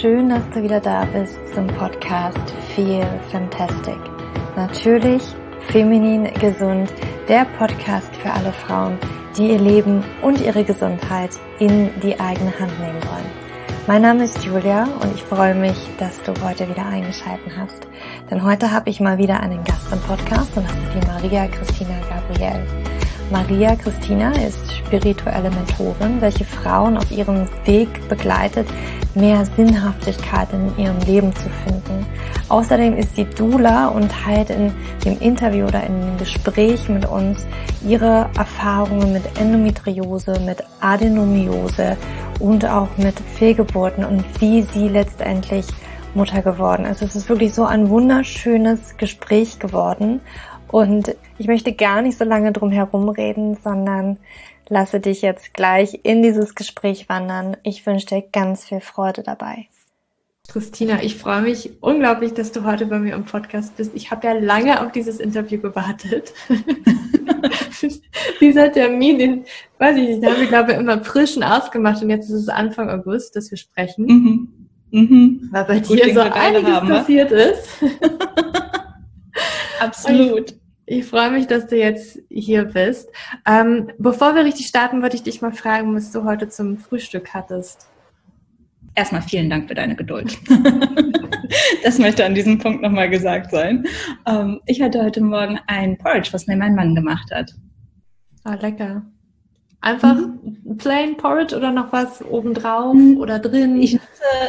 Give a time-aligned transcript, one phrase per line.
[0.00, 2.38] schön, dass du wieder da bist zum Podcast
[2.74, 3.98] Feel Fantastic.
[4.56, 5.22] Natürlich
[5.68, 6.90] feminin gesund,
[7.28, 8.98] der Podcast für alle Frauen,
[9.36, 13.30] die ihr Leben und ihre Gesundheit in die eigene Hand nehmen wollen.
[13.86, 17.86] Mein Name ist Julia und ich freue mich, dass du heute wieder eingeschaltet hast.
[18.30, 21.46] Denn heute habe ich mal wieder einen Gast im Podcast und das ist die Maria
[21.46, 22.64] Christina Gabriel.
[23.30, 28.66] Maria Christina ist spirituelle Mentorin, welche Frauen auf ihrem Weg begleitet,
[29.14, 32.04] mehr Sinnhaftigkeit in ihrem Leben zu finden.
[32.48, 34.72] Außerdem ist sie Dula und teilt in
[35.04, 37.46] dem Interview oder in dem Gespräch mit uns
[37.86, 41.96] ihre Erfahrungen mit Endometriose, mit Adenomiose
[42.40, 45.66] und auch mit Fehlgeburten und wie sie letztendlich
[46.14, 47.02] Mutter geworden ist.
[47.02, 50.20] Es ist wirklich so ein wunderschönes Gespräch geworden
[50.72, 54.18] und ich möchte gar nicht so lange drum herum reden, sondern
[54.68, 57.56] lasse dich jetzt gleich in dieses Gespräch wandern.
[57.62, 59.66] Ich wünsche dir ganz viel Freude dabei.
[60.48, 63.92] Christina, ich freue mich unglaublich, dass du heute bei mir im Podcast bist.
[63.94, 66.34] Ich habe ja lange auf dieses Interview gewartet.
[68.40, 69.44] Dieser Termin, den
[69.78, 72.48] weiß ich nicht, da haben wir, glaube ich, immer frischen ausgemacht und jetzt ist es
[72.50, 74.04] Anfang August, dass wir sprechen.
[74.04, 74.68] Mhm.
[74.90, 75.48] Mhm.
[75.52, 76.94] Weil bei Gut, dir so einiges haben, ne?
[76.96, 77.66] passiert ist.
[79.80, 80.59] Absolut.
[80.92, 83.08] Ich freue mich, dass du jetzt hier bist.
[83.46, 87.32] Ähm, bevor wir richtig starten, würde ich dich mal fragen, was du heute zum Frühstück
[87.32, 87.86] hattest.
[88.96, 90.36] Erstmal vielen Dank für deine Geduld.
[91.84, 93.86] das möchte an diesem Punkt nochmal gesagt sein.
[94.26, 97.54] Ähm, ich hatte heute Morgen ein Porridge, was mir mein Mann gemacht hat.
[98.42, 99.04] Ah, lecker.
[99.82, 100.76] Einfach mhm.
[100.76, 103.16] plain Porridge oder noch was obendrauf mhm.
[103.16, 103.80] oder drin?
[103.80, 104.04] Ich nutze,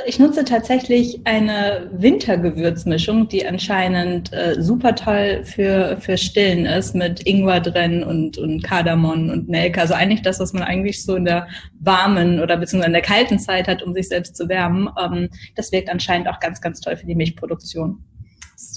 [0.05, 7.25] ich nutze tatsächlich eine Wintergewürzmischung, die anscheinend äh, super toll für, für Stillen ist, mit
[7.25, 9.79] Ingwer drin und, und Kardamom und Nelke.
[9.79, 11.47] Also eigentlich das, was man eigentlich so in der
[11.79, 14.89] warmen oder beziehungsweise in der kalten Zeit hat, um sich selbst zu wärmen.
[15.01, 18.03] Ähm, das wirkt anscheinend auch ganz, ganz toll für die Milchproduktion.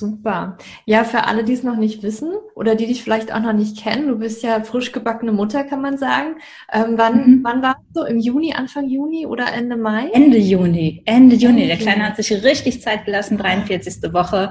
[0.04, 0.58] Super.
[0.84, 3.78] Ja, für alle, die es noch nicht wissen oder die dich vielleicht auch noch nicht
[3.78, 6.36] kennen, du bist ja frisch gebackene Mutter, kann man sagen.
[6.70, 7.40] Ähm, wann, mhm.
[7.42, 8.04] wann war es so?
[8.04, 10.10] Im Juni, Anfang Juni oder Ende Mai?
[10.12, 11.02] Ende Juni.
[11.06, 11.62] Ende Juni.
[11.62, 14.12] Ende Der Kleine hat sich richtig Zeit gelassen, 43.
[14.12, 14.50] Woche.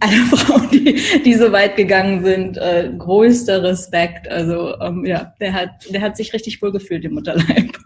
[0.00, 4.26] Alle Frauen, die, die so weit gegangen sind, äh, größter Respekt.
[4.28, 7.76] Also ähm, ja, der hat, der hat sich richtig wohl gefühlt im Mutterleib.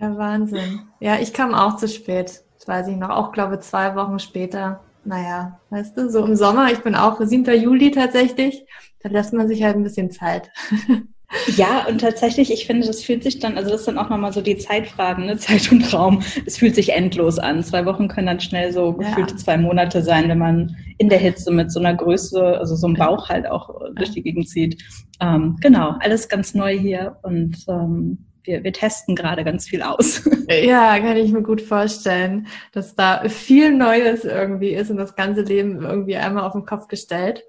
[0.00, 0.80] Ja, Wahnsinn.
[0.98, 2.42] Ja, ich kam auch zu spät.
[2.58, 3.10] Das weiß ich noch.
[3.10, 7.44] Auch, glaube zwei Wochen später naja, weißt du, so im Sommer, ich bin auch 7.
[7.60, 8.64] Juli tatsächlich,
[9.00, 10.50] da lässt man sich halt ein bisschen Zeit.
[11.56, 14.40] Ja, und tatsächlich, ich finde, das fühlt sich dann, also das sind auch nochmal so
[14.40, 15.36] die Zeitfragen, ne?
[15.38, 16.22] Zeit und Raum.
[16.46, 17.62] Es fühlt sich endlos an.
[17.64, 19.38] Zwei Wochen können dann schnell so gefühlte ja.
[19.38, 22.96] zwei Monate sein, wenn man in der Hitze mit so einer Größe, also so einem
[22.96, 24.82] Bauch halt auch durch die Gegend zieht.
[25.20, 30.28] Ähm, genau, alles ganz neu hier und ähm, wir, wir testen gerade ganz viel aus.
[30.46, 35.40] Ja, kann ich mir gut vorstellen, dass da viel Neues irgendwie ist und das ganze
[35.40, 37.44] Leben irgendwie einmal auf den Kopf gestellt.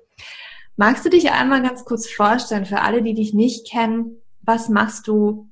[0.78, 4.22] Magst du dich einmal ganz kurz vorstellen für alle, die dich nicht kennen?
[4.41, 5.50] Was machst du?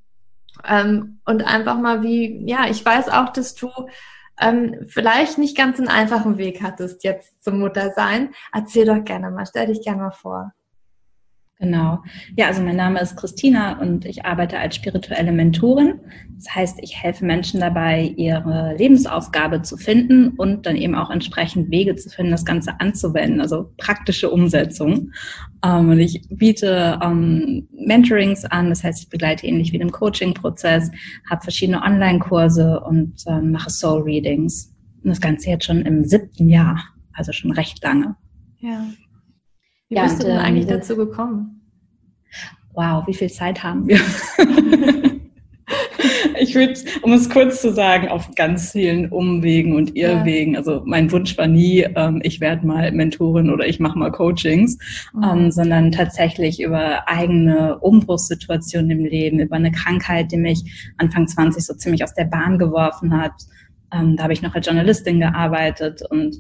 [0.66, 3.70] Ähm, und einfach mal wie, ja, ich weiß auch, dass du
[4.40, 8.34] ähm, vielleicht nicht ganz einen einfachen Weg hattest jetzt zum Muttersein.
[8.54, 10.54] Erzähl doch gerne mal, stell dich gerne mal vor.
[11.64, 12.04] Genau.
[12.36, 16.02] Ja, also mein Name ist Christina und ich arbeite als spirituelle Mentorin.
[16.36, 21.72] Das heißt, ich helfe Menschen dabei, ihre Lebensaufgabe zu finden und dann eben auch entsprechend
[21.72, 25.12] Wege zu finden, das Ganze anzuwenden, also praktische Umsetzung.
[25.64, 30.92] Ähm, und ich biete ähm, Mentorings an, das heißt, ich begleite ähnlich wie den Coaching-Prozess,
[31.30, 34.74] habe verschiedene Online-Kurse und ähm, mache Soul-Readings.
[35.02, 38.18] Und das Ganze jetzt schon im siebten Jahr, also schon recht lange.
[38.60, 38.86] Ja.
[39.94, 41.62] Wie ja, bist du denn ähm, eigentlich dazu gekommen?
[42.74, 44.00] Wow, wie viel Zeit haben wir?
[46.40, 46.74] ich würde,
[47.04, 50.54] um es kurz zu sagen, auf ganz vielen Umwegen und Irrwegen.
[50.54, 50.60] Ja.
[50.60, 54.80] Also mein Wunsch war nie, ähm, ich werde mal Mentorin oder ich mache mal Coachings,
[55.14, 55.24] mhm.
[55.24, 61.64] ähm, sondern tatsächlich über eigene Umbruchssituationen im Leben, über eine Krankheit, die mich Anfang 20
[61.64, 63.34] so ziemlich aus der Bahn geworfen hat,
[63.94, 66.38] ähm, da habe ich noch als Journalistin gearbeitet und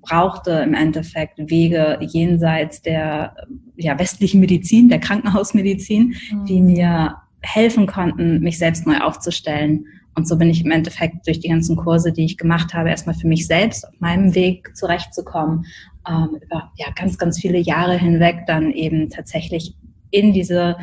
[0.00, 3.34] brauchte im Endeffekt Wege jenseits der
[3.76, 6.44] ja, westlichen Medizin, der Krankenhausmedizin, mhm.
[6.46, 9.86] die mir helfen konnten, mich selbst neu aufzustellen.
[10.14, 13.16] Und so bin ich im Endeffekt durch die ganzen Kurse, die ich gemacht habe, erstmal
[13.16, 15.66] für mich selbst auf meinem Weg zurechtzukommen,
[16.08, 19.74] ähm, über ja, ganz, ganz viele Jahre hinweg dann eben tatsächlich
[20.10, 20.76] in diese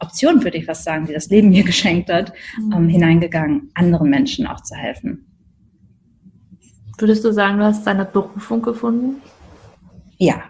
[0.00, 2.72] Option, würde ich was sagen, die das Leben mir geschenkt hat, mhm.
[2.72, 5.27] ähm, hineingegangen, anderen Menschen auch zu helfen.
[6.98, 9.22] Würdest du sagen, du hast deine Berufung gefunden?
[10.18, 10.42] Ja,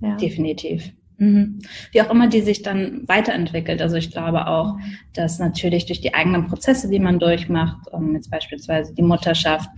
[0.00, 0.16] ja.
[0.16, 0.90] definitiv.
[1.18, 1.58] Mhm.
[1.92, 3.82] Wie auch immer die sich dann weiterentwickelt.
[3.82, 4.78] Also ich glaube auch,
[5.12, 9.68] dass natürlich durch die eigenen Prozesse, die man durchmacht, um jetzt beispielsweise die Mutterschaft,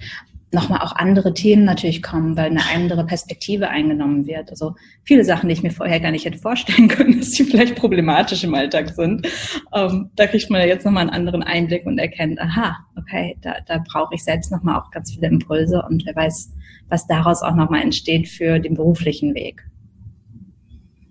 [0.52, 4.50] nochmal auch andere Themen natürlich kommen, weil eine andere Perspektive eingenommen wird.
[4.50, 7.76] Also viele Sachen, die ich mir vorher gar nicht hätte vorstellen können, dass die vielleicht
[7.76, 9.26] problematisch im Alltag sind.
[9.74, 13.82] Ähm, da kriegt man jetzt nochmal einen anderen Einblick und erkennt, aha, okay, da, da
[13.90, 16.52] brauche ich selbst nochmal auch ganz viele Impulse und wer weiß,
[16.88, 19.66] was daraus auch nochmal entsteht für den beruflichen Weg.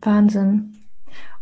[0.01, 0.77] Wahnsinn.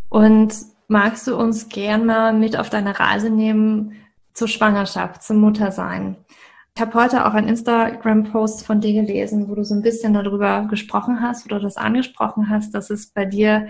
[0.07, 0.53] Und
[0.87, 3.93] magst du uns gern mal mit auf deine Reise nehmen
[4.33, 6.15] zur Schwangerschaft, zum Muttersein?
[6.79, 10.65] Ich habe heute auch einen Instagram-Post von dir gelesen, wo du so ein bisschen darüber
[10.69, 13.67] gesprochen hast oder das angesprochen hast, dass es bei dir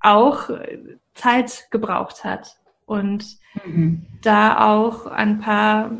[0.00, 0.48] auch
[1.12, 2.56] Zeit gebraucht hat
[2.86, 3.36] und
[3.66, 4.06] mhm.
[4.22, 5.90] da auch ein paar,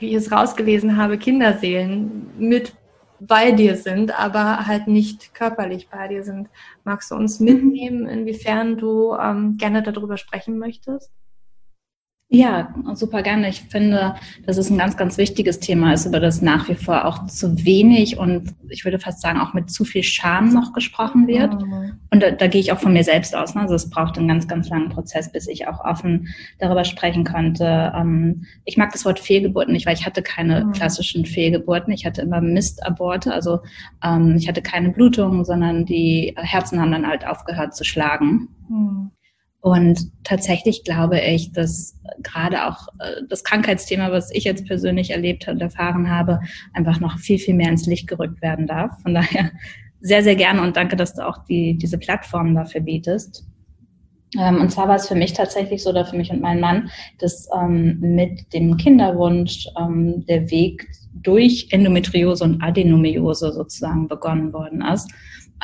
[0.00, 2.74] wie ich es rausgelesen habe, Kinderseelen mit
[3.20, 6.48] bei dir sind, aber halt nicht körperlich bei dir sind.
[6.82, 7.46] Magst du uns mhm.
[7.46, 11.12] mitnehmen, inwiefern du ähm, gerne darüber sprechen möchtest?
[12.28, 13.48] Ja, super gerne.
[13.48, 17.04] Ich finde, dass es ein ganz, ganz wichtiges Thema ist, über das nach wie vor
[17.04, 21.28] auch zu wenig und ich würde fast sagen auch mit zu viel Scham noch gesprochen
[21.28, 21.54] wird.
[21.54, 22.00] Mhm.
[22.10, 23.54] Und da, da gehe ich auch von mir selbst aus.
[23.54, 23.60] Ne?
[23.60, 27.92] Also es braucht einen ganz, ganz langen Prozess, bis ich auch offen darüber sprechen konnte.
[27.94, 30.72] Ähm, ich mag das Wort Fehlgeburten nicht, weil ich hatte keine mhm.
[30.72, 31.92] klassischen Fehlgeburten.
[31.92, 33.32] Ich hatte immer Mistaborte.
[33.32, 33.60] Also
[34.02, 38.48] ähm, ich hatte keine Blutungen, sondern die Herzen haben dann halt aufgehört zu schlagen.
[38.68, 39.12] Mhm.
[39.66, 45.48] Und tatsächlich glaube ich, dass gerade auch äh, das Krankheitsthema, was ich jetzt persönlich erlebt
[45.48, 46.38] und erfahren habe,
[46.72, 49.02] einfach noch viel, viel mehr ins Licht gerückt werden darf.
[49.02, 49.50] Von daher
[50.00, 53.44] sehr, sehr gerne und danke, dass du auch die, diese Plattform dafür bietest.
[54.38, 56.88] Ähm, und zwar war es für mich tatsächlich so, oder für mich und meinen Mann,
[57.18, 64.80] dass ähm, mit dem Kinderwunsch ähm, der Weg durch Endometriose und Adenomiose sozusagen begonnen worden
[64.82, 65.10] ist.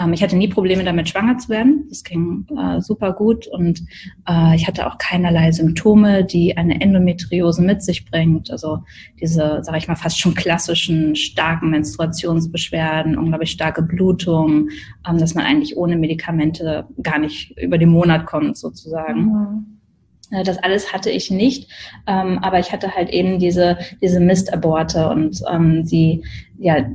[0.00, 1.86] Ähm, ich hatte nie Probleme damit, schwanger zu werden.
[1.88, 3.80] Das ging äh, super gut und
[4.28, 8.50] äh, ich hatte auch keinerlei Symptome, die eine Endometriose mit sich bringt.
[8.50, 8.78] Also
[9.20, 14.70] diese, sage ich mal, fast schon klassischen starken Menstruationsbeschwerden, unglaublich starke Blutung,
[15.08, 19.24] ähm, dass man eigentlich ohne Medikamente gar nicht über den Monat kommt sozusagen.
[19.24, 19.72] Mhm.
[20.30, 21.70] Äh, das alles hatte ich nicht,
[22.06, 26.24] ähm, aber ich hatte halt eben diese diese Mistaborte und ähm, die
[26.58, 26.86] ja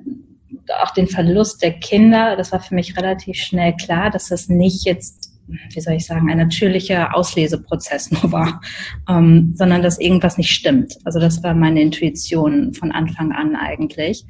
[0.81, 4.85] auch den Verlust der Kinder, das war für mich relativ schnell klar, dass das nicht
[4.85, 8.61] jetzt, wie soll ich sagen, ein natürlicher Ausleseprozess nur war,
[9.09, 10.97] ähm, sondern dass irgendwas nicht stimmt.
[11.05, 14.25] Also das war meine Intuition von Anfang an eigentlich.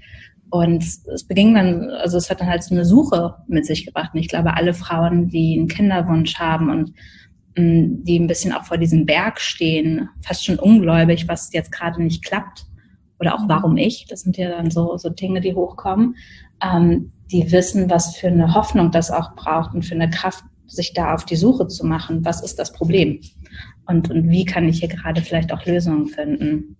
[0.49, 4.11] Und es beging dann, also es hat dann halt so eine Suche mit sich gebracht.
[4.13, 6.93] Und ich glaube, alle Frauen, die einen Kinderwunsch haben und
[7.57, 12.01] mm, die ein bisschen auch vor diesem Berg stehen, fast schon ungläubig, was jetzt gerade
[12.01, 12.65] nicht klappt,
[13.19, 16.15] oder auch warum ich, das sind ja dann so, so Dinge, die hochkommen,
[16.63, 20.93] ähm, die wissen, was für eine Hoffnung das auch braucht und für eine Kraft, sich
[20.93, 22.25] da auf die Suche zu machen.
[22.25, 23.21] Was ist das Problem?
[23.85, 26.75] Und, und wie kann ich hier gerade vielleicht auch Lösungen finden?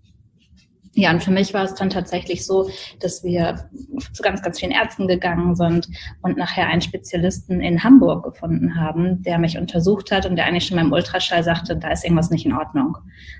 [0.93, 3.69] Ja, und für mich war es dann tatsächlich so, dass wir
[4.13, 5.87] zu ganz, ganz vielen Ärzten gegangen sind
[6.23, 10.65] und nachher einen Spezialisten in Hamburg gefunden haben, der mich untersucht hat und der eigentlich
[10.65, 12.97] schon beim Ultraschall sagte, da ist irgendwas nicht in Ordnung.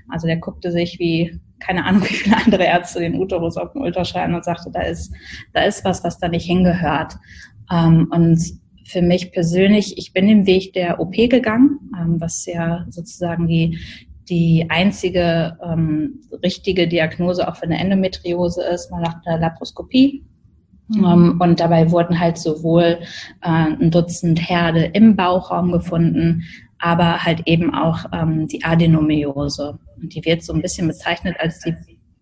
[0.08, 3.82] Also der guckte sich wie, keine Ahnung, wie viele andere Ärzte den Uterus auf dem
[3.82, 5.12] Ultraschall und sagte, da ist,
[5.52, 7.14] da ist was, was da nicht hingehört.
[7.70, 8.40] Ähm, und
[8.84, 13.78] für mich persönlich, ich bin den Weg der OP gegangen, ähm, was ja sozusagen die,
[14.28, 18.90] die einzige ähm, richtige Diagnose auch für eine Endometriose ist.
[18.90, 20.24] Man macht eine Laparoskopie.
[20.88, 21.04] Mhm.
[21.04, 22.98] Ähm, und dabei wurden halt sowohl
[23.42, 26.44] äh, ein Dutzend Herde im Bauchraum gefunden,
[26.78, 29.78] aber halt eben auch ähm, die Adenomiose.
[30.00, 31.74] Und die wird so ein bisschen bezeichnet als die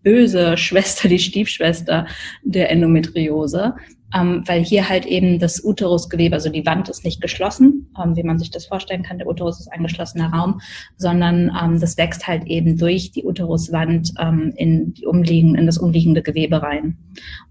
[0.03, 2.07] böse Schwester, die Stiefschwester
[2.43, 3.75] der Endometriose
[4.15, 8.23] ähm, weil hier halt eben das Uterusgewebe, also die Wand ist nicht geschlossen, ähm, wie
[8.23, 10.61] man sich das vorstellen kann, der Uterus ist ein geschlossener Raum,
[10.95, 15.77] sondern ähm, das wächst halt eben durch die Uteruswand ähm, in, die umliegen, in das
[15.77, 16.97] umliegende Gewebe rein.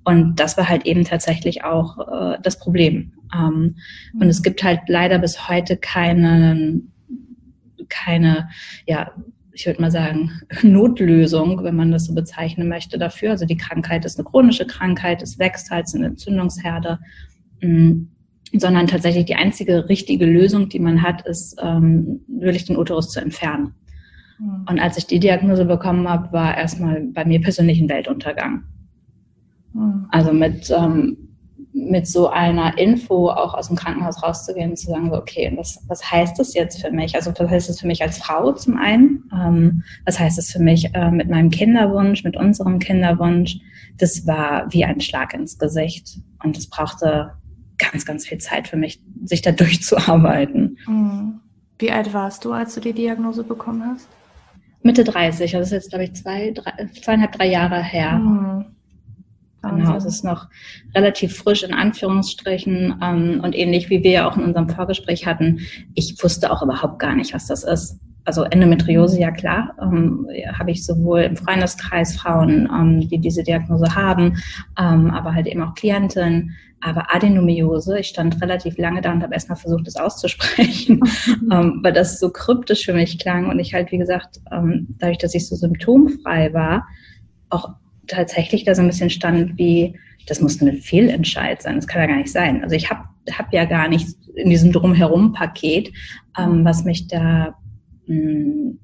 [0.05, 3.13] Und das war halt eben tatsächlich auch äh, das Problem.
[3.35, 3.77] Ähm,
[4.19, 6.93] und es gibt halt leider bis heute keinen
[7.89, 8.49] keine
[8.87, 9.13] ja,
[9.57, 10.31] ich würde mal sagen,
[10.63, 13.31] Notlösung, wenn man das so bezeichnen möchte, dafür.
[13.31, 16.99] Also die Krankheit ist eine chronische Krankheit, es wächst halt, eine Entzündungsherde,
[17.63, 18.03] mm,
[18.53, 23.21] sondern tatsächlich die einzige richtige Lösung, die man hat, ist ähm, wirklich den Uterus zu
[23.21, 23.75] entfernen.
[24.39, 24.67] Mhm.
[24.69, 28.65] Und als ich die Diagnose bekommen habe, war erstmal bei mir persönlich ein Weltuntergang.
[29.73, 30.07] Mhm.
[30.11, 31.26] Also mit ähm,
[31.77, 35.79] mit so einer Info auch aus dem Krankenhaus rauszugehen und zu sagen, so, okay, was,
[35.89, 37.15] was heißt das jetzt für mich?
[37.15, 39.29] Also was heißt das für mich als Frau zum einen?
[39.31, 43.59] Ähm, was heißt das für mich äh, mit meinem Kinderwunsch, mit unserem Kinderwunsch?
[43.99, 47.33] Das war wie ein Schlag ins Gesicht und es brauchte
[47.77, 50.79] ganz, ganz viel Zeit für mich, sich da durchzuarbeiten.
[50.87, 51.41] Mhm.
[51.79, 54.09] Wie alt warst du, als du die Diagnose bekommen hast?
[54.83, 58.13] Mitte 30, also das ist jetzt, glaube ich, zwei, drei, zweieinhalb, drei Jahre her.
[58.13, 58.76] Mhm.
[59.71, 59.97] Genau.
[59.97, 60.49] Es ist noch
[60.95, 65.61] relativ frisch in Anführungsstrichen ähm, und ähnlich wie wir ja auch in unserem Vorgespräch hatten.
[65.95, 68.01] Ich wusste auch überhaupt gar nicht, was das ist.
[68.25, 70.27] Also Endometriose, ja klar, ähm,
[70.59, 74.37] habe ich sowohl im Freundeskreis Frauen, ähm, die diese Diagnose haben,
[74.79, 76.57] ähm, aber halt eben auch Klientinnen.
[76.81, 81.01] Aber Adenomiose, ich stand relativ lange da und habe erstmal versucht, das auszusprechen,
[81.53, 85.19] ähm, weil das so kryptisch für mich klang und ich halt, wie gesagt, ähm, dadurch,
[85.19, 86.87] dass ich so symptomfrei war,
[87.49, 87.75] auch
[88.07, 92.09] tatsächlich da so ein bisschen stand wie, das muss ein Fehlentscheid sein, das kann ja
[92.09, 92.63] gar nicht sein.
[92.63, 95.93] Also ich habe hab ja gar nichts in diesem Drumherum-Paket,
[96.39, 97.57] ähm, was mich da
[98.07, 98.79] mh, hm,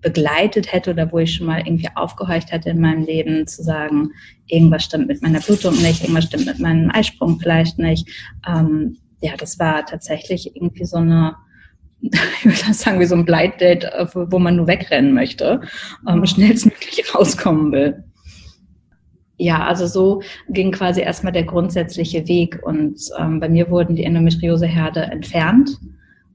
[0.00, 4.10] begleitet hätte oder wo ich schon mal irgendwie aufgehorcht hätte in meinem Leben, zu sagen,
[4.46, 8.08] irgendwas stimmt mit meiner Blutung nicht, irgendwas stimmt mit meinem Eisprung vielleicht nicht.
[8.46, 11.36] Ähm, ja, das war tatsächlich irgendwie so eine,
[12.00, 15.62] ich würde sagen, wie so ein Blind Date, äh, wo man nur wegrennen möchte,
[16.08, 18.04] ähm, schnellstmöglich rauskommen will
[19.36, 24.04] ja, also so ging quasi erstmal der grundsätzliche Weg und ähm, bei mir wurden die
[24.04, 25.78] Endometrioseherde entfernt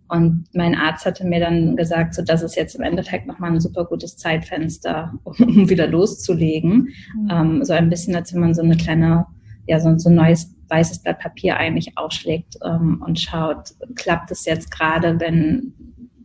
[0.10, 3.60] und mein Arzt hatte mir dann gesagt, so das ist jetzt im Endeffekt nochmal ein
[3.60, 6.90] super gutes Zeitfenster, um wieder loszulegen.
[7.16, 7.30] Mhm.
[7.32, 9.28] Ähm, so ein bisschen, als wenn man so eine kleine,
[9.68, 14.46] ja, so, so ein neues weißes Blatt Papier eigentlich aufschlägt ähm, und schaut, klappt es
[14.46, 15.74] jetzt gerade, wenn,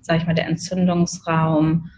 [0.01, 1.91] sag ich mal, der Entzündungsraum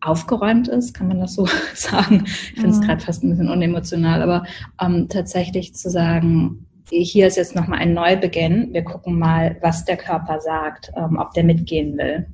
[0.00, 2.24] aufgeräumt ist, kann man das so sagen.
[2.26, 2.82] Ich finde es mhm.
[2.82, 4.44] gerade fast ein bisschen unemotional, aber
[4.80, 9.96] ähm, tatsächlich zu sagen, hier ist jetzt nochmal ein Neubeginn, wir gucken mal, was der
[9.96, 12.26] Körper sagt, ähm, ob der mitgehen will.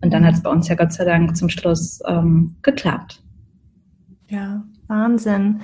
[0.00, 3.22] Und dann hat es bei uns ja Gott sei Dank zum Schluss ähm, geklappt.
[4.28, 5.60] Ja, Wahnsinn.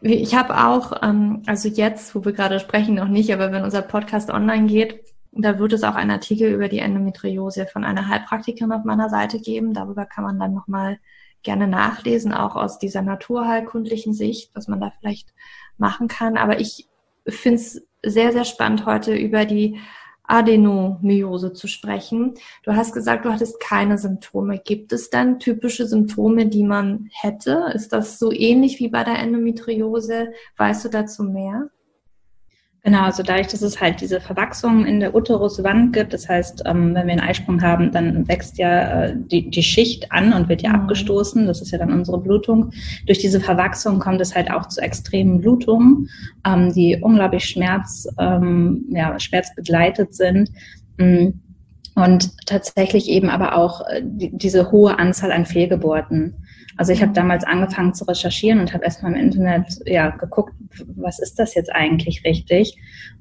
[0.00, 3.82] Ich habe auch, ähm, also jetzt, wo wir gerade sprechen, noch nicht, aber wenn unser
[3.82, 5.00] Podcast online geht,
[5.32, 9.40] da wird es auch einen Artikel über die Endometriose von einer Heilpraktikerin auf meiner Seite
[9.40, 9.72] geben.
[9.72, 10.98] Darüber kann man dann nochmal
[11.42, 15.32] gerne nachlesen, auch aus dieser naturheilkundlichen Sicht, was man da vielleicht
[15.78, 16.36] machen kann.
[16.36, 16.86] Aber ich
[17.26, 19.80] finde es sehr, sehr spannend, heute über die
[20.24, 22.34] Adenomyose zu sprechen.
[22.62, 24.58] Du hast gesagt, du hattest keine Symptome.
[24.58, 27.72] Gibt es dann typische Symptome, die man hätte?
[27.74, 30.32] Ist das so ähnlich wie bei der Endometriose?
[30.56, 31.70] Weißt du dazu mehr?
[32.84, 36.96] Genau, also dadurch, dass es halt diese Verwachsung in der Uteruswand gibt, das heißt, ähm,
[36.96, 40.62] wenn wir einen Eisprung haben, dann wächst ja äh, die, die Schicht an und wird
[40.62, 40.80] ja mhm.
[40.80, 41.46] abgestoßen.
[41.46, 42.72] Das ist ja dann unsere Blutung.
[43.06, 46.08] Durch diese Verwachsung kommt es halt auch zu extremen Blutungen,
[46.44, 50.50] ähm, die unglaublich schmerz, ähm, ja, schmerzbegleitet sind.
[50.98, 51.28] Mm.
[51.94, 56.36] Und tatsächlich eben aber auch äh, die, diese hohe Anzahl an Fehlgeburten.
[56.78, 60.54] Also ich habe damals angefangen zu recherchieren und habe erstmal im Internet ja geguckt,
[60.96, 62.78] was ist das jetzt eigentlich richtig?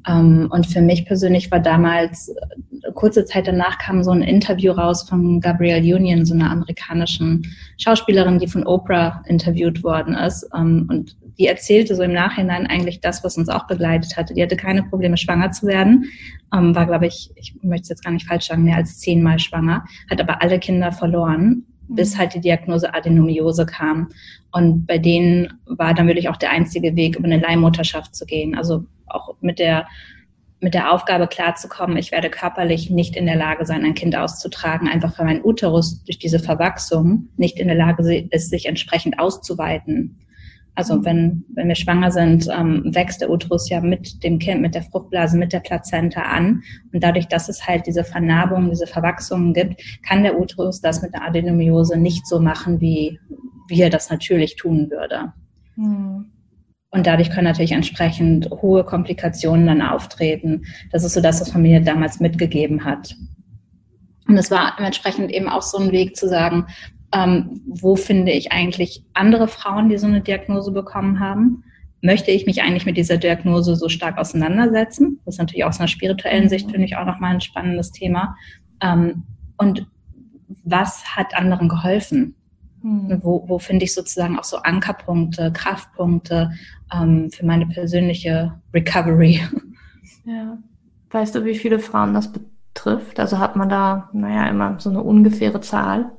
[0.07, 4.71] Ähm, und für mich persönlich war damals, äh, kurze Zeit danach kam so ein Interview
[4.71, 7.45] raus von Gabrielle Union, so einer amerikanischen
[7.77, 10.47] Schauspielerin, die von Oprah interviewt worden ist.
[10.55, 14.35] Ähm, und die erzählte so im Nachhinein eigentlich das, was uns auch begleitet hatte.
[14.35, 16.05] Die hatte keine Probleme, schwanger zu werden,
[16.53, 19.39] ähm, war, glaube ich, ich möchte es jetzt gar nicht falsch sagen, mehr als zehnmal
[19.39, 22.19] schwanger, hat aber alle Kinder verloren bis mhm.
[22.19, 24.09] halt die Diagnose Adenomiose kam.
[24.51, 28.55] Und bei denen war dann wirklich auch der einzige Weg, über eine Leihmutterschaft zu gehen.
[28.55, 29.87] Also auch mit der,
[30.59, 34.87] mit der Aufgabe klarzukommen, ich werde körperlich nicht in der Lage sein, ein Kind auszutragen,
[34.87, 40.20] einfach weil mein Uterus durch diese Verwachsung nicht in der Lage ist, sich entsprechend auszuweiten.
[40.73, 44.73] Also wenn, wenn wir schwanger sind, ähm, wächst der Uterus ja mit dem Kind, mit
[44.73, 46.63] der Fruchtblase, mit der Plazenta an.
[46.93, 51.13] Und dadurch, dass es halt diese Vernarbungen, diese Verwachsungen gibt, kann der Uterus das mit
[51.13, 53.19] der Adenomiose nicht so machen, wie,
[53.67, 55.33] wie er das natürlich tun würde.
[55.75, 56.31] Mhm.
[56.91, 60.63] Und dadurch können natürlich entsprechend hohe Komplikationen dann auftreten.
[60.91, 63.15] Das ist so das, was man mir damals mitgegeben hat.
[64.27, 66.67] Und es war entsprechend eben auch so ein Weg zu sagen,
[67.13, 71.63] ähm, wo finde ich eigentlich andere Frauen, die so eine Diagnose bekommen haben?
[72.01, 75.19] Möchte ich mich eigentlich mit dieser Diagnose so stark auseinandersetzen?
[75.25, 78.35] Das ist natürlich aus einer spirituellen Sicht, finde ich, auch nochmal ein spannendes Thema.
[78.81, 79.23] Ähm,
[79.57, 79.85] und
[80.63, 82.35] was hat anderen geholfen?
[82.81, 83.19] Mhm.
[83.21, 86.51] Wo, wo finde ich sozusagen auch so Ankerpunkte, Kraftpunkte
[86.93, 89.41] ähm, für meine persönliche Recovery?
[90.23, 90.57] Ja.
[91.09, 93.19] Weißt du, wie viele Frauen das betrifft?
[93.19, 96.11] Also hat man da, naja, immer so eine ungefähre Zahl?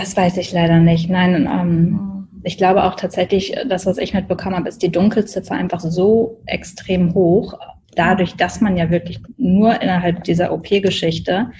[0.00, 1.10] Das weiß ich leider nicht.
[1.10, 5.80] Nein, ähm, ich glaube auch tatsächlich, das, was ich mitbekommen habe, ist die Dunkelziffer einfach
[5.80, 7.58] so extrem hoch,
[7.96, 11.50] dadurch, dass man ja wirklich nur innerhalb dieser OP-Geschichte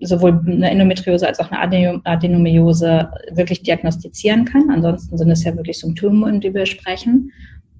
[0.00, 4.68] sowohl eine Endometriose als auch eine Adenomiose wirklich diagnostizieren kann.
[4.68, 7.32] Ansonsten sind es ja wirklich Symptome, in die wir sprechen.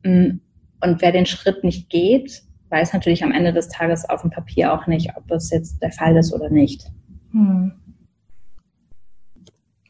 [0.03, 0.39] Mm,
[0.81, 4.73] und wer den Schritt nicht geht, weiß natürlich am Ende des Tages auf dem Papier
[4.73, 6.91] auch nicht, ob es jetzt der Fall ist oder nicht.
[7.33, 7.73] Hm.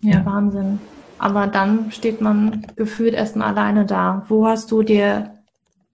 [0.02, 0.80] Ja, Wahnsinn.
[1.18, 4.24] aber dann steht man gefühlt erstmal alleine da.
[4.28, 5.34] Wo hast du dir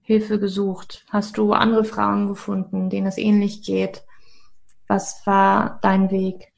[0.02, 1.04] Hilfe gesucht?
[1.10, 4.02] Hast du andere Frauen gefunden, denen es ähnlich geht?
[4.86, 6.52] Was war dein Weg?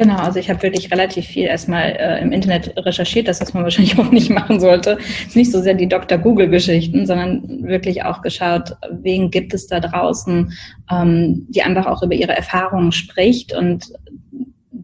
[0.00, 3.64] Genau, also ich habe wirklich relativ viel erstmal äh, im Internet recherchiert, das was man
[3.64, 4.96] wahrscheinlich auch nicht machen sollte.
[4.98, 6.16] Es ist nicht so sehr die Dr.
[6.16, 10.54] Google-Geschichten, sondern wirklich auch geschaut, wen gibt es da draußen,
[10.90, 13.92] ähm, die einfach auch über ihre Erfahrungen spricht und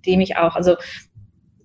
[0.06, 0.76] die mich auch, also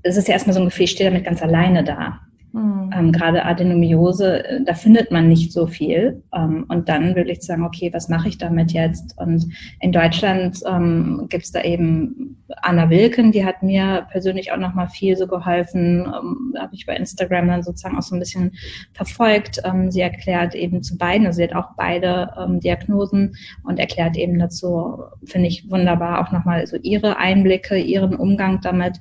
[0.04, 2.22] es ist ja erstmal so ein Gefühl, ich stehe damit ganz alleine da.
[2.54, 2.92] Mhm.
[2.94, 6.22] Ähm, Gerade Adenomiose, äh, da findet man nicht so viel.
[6.36, 9.18] Ähm, und dann würde ich sagen, okay, was mache ich damit jetzt?
[9.18, 9.46] Und
[9.80, 14.90] in Deutschland ähm, gibt es da eben Anna Wilken, die hat mir persönlich auch nochmal
[14.90, 16.02] viel so geholfen.
[16.02, 18.52] Ähm, Habe ich bei Instagram dann sozusagen auch so ein bisschen
[18.94, 19.62] verfolgt.
[19.64, 24.18] Ähm, sie erklärt eben zu beiden, also sie hat auch beide ähm, Diagnosen und erklärt
[24.18, 29.00] eben dazu, finde ich wunderbar, auch nochmal so ihre Einblicke, ihren Umgang damit.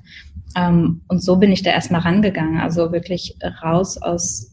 [0.55, 2.59] Ähm, und so bin ich da erstmal rangegangen.
[2.59, 4.51] Also wirklich raus aus,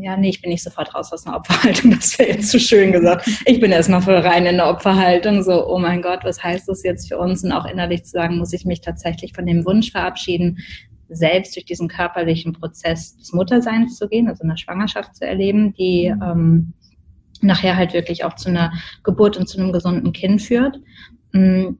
[0.00, 2.92] ja, nee, ich bin nicht sofort raus aus einer Opferhaltung, das wäre jetzt zu schön
[2.92, 3.28] gesagt.
[3.46, 6.82] Ich bin erstmal voll rein in der Opferhaltung, so, oh mein Gott, was heißt das
[6.82, 7.42] jetzt für uns?
[7.44, 10.58] Und auch innerlich zu sagen, muss ich mich tatsächlich von dem Wunsch verabschieden,
[11.08, 16.04] selbst durch diesen körperlichen Prozess des Mutterseins zu gehen, also eine Schwangerschaft zu erleben, die
[16.06, 16.72] ähm,
[17.40, 20.78] nachher halt wirklich auch zu einer Geburt und zu einem gesunden Kind führt.
[21.32, 21.70] Mm,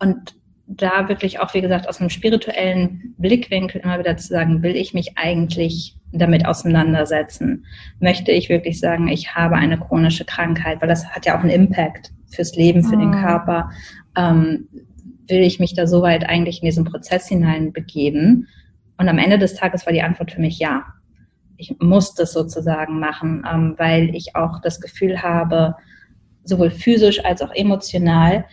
[0.00, 0.34] und
[0.68, 4.92] da wirklich auch, wie gesagt, aus einem spirituellen Blickwinkel immer wieder zu sagen, will ich
[4.92, 7.64] mich eigentlich damit auseinandersetzen?
[8.00, 11.50] Möchte ich wirklich sagen, ich habe eine chronische Krankheit, weil das hat ja auch einen
[11.50, 13.00] Impact fürs Leben, für mhm.
[13.00, 13.70] den Körper.
[14.14, 14.68] Ähm,
[15.26, 18.46] will ich mich da so weit eigentlich in diesen Prozess hineinbegeben?
[18.98, 20.84] Und am Ende des Tages war die Antwort für mich ja.
[21.56, 25.76] Ich muss das sozusagen machen, ähm, weil ich auch das Gefühl habe,
[26.44, 28.44] sowohl physisch als auch emotional,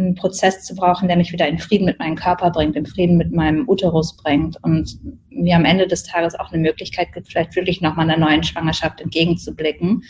[0.00, 3.16] einen Prozess zu brauchen, der mich wieder in Frieden mit meinem Körper bringt, in Frieden
[3.16, 7.56] mit meinem Uterus bringt und mir am Ende des Tages auch eine Möglichkeit gibt, vielleicht
[7.56, 10.02] wirklich nochmal einer neuen Schwangerschaft entgegenzublicken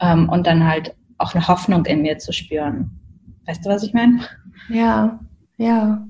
[0.00, 2.90] ähm, und dann halt auch eine Hoffnung in mir zu spüren.
[3.46, 4.20] Weißt du, was ich meine?
[4.68, 5.20] Ja,
[5.56, 6.06] ja.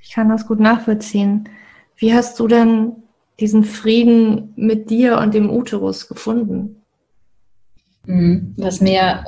[0.00, 1.48] Ich kann das gut nachvollziehen.
[1.96, 2.92] Wie hast du denn
[3.40, 6.82] diesen Frieden mit dir und dem Uterus gefunden?
[8.04, 8.54] Mhm.
[8.56, 9.24] Was mir,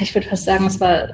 [0.00, 1.08] ich würde fast sagen, es war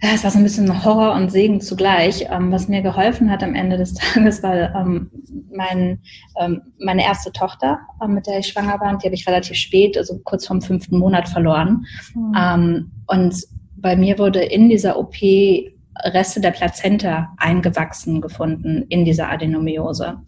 [0.00, 2.26] ja, es war so ein bisschen Horror und Segen zugleich.
[2.30, 5.10] Ähm, was mir geholfen hat am Ende des Tages, war ähm,
[5.52, 6.00] mein,
[6.40, 9.56] ähm, meine erste Tochter, äh, mit der ich schwanger war, und die habe ich relativ
[9.56, 11.84] spät, also kurz vorm fünften Monat verloren.
[12.14, 12.90] Mhm.
[13.06, 13.34] und
[13.80, 15.14] bei mir wurde in dieser OP
[16.04, 20.18] Reste der Plazenta eingewachsen gefunden in dieser Adenomiose.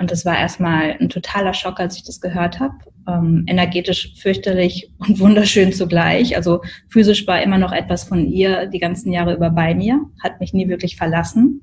[0.00, 2.74] Und das war erstmal ein totaler Schock, als ich das gehört habe.
[3.06, 6.34] Ähm, energetisch fürchterlich und wunderschön zugleich.
[6.36, 10.40] Also physisch war immer noch etwas von ihr die ganzen Jahre über bei mir, hat
[10.40, 11.60] mich nie wirklich verlassen.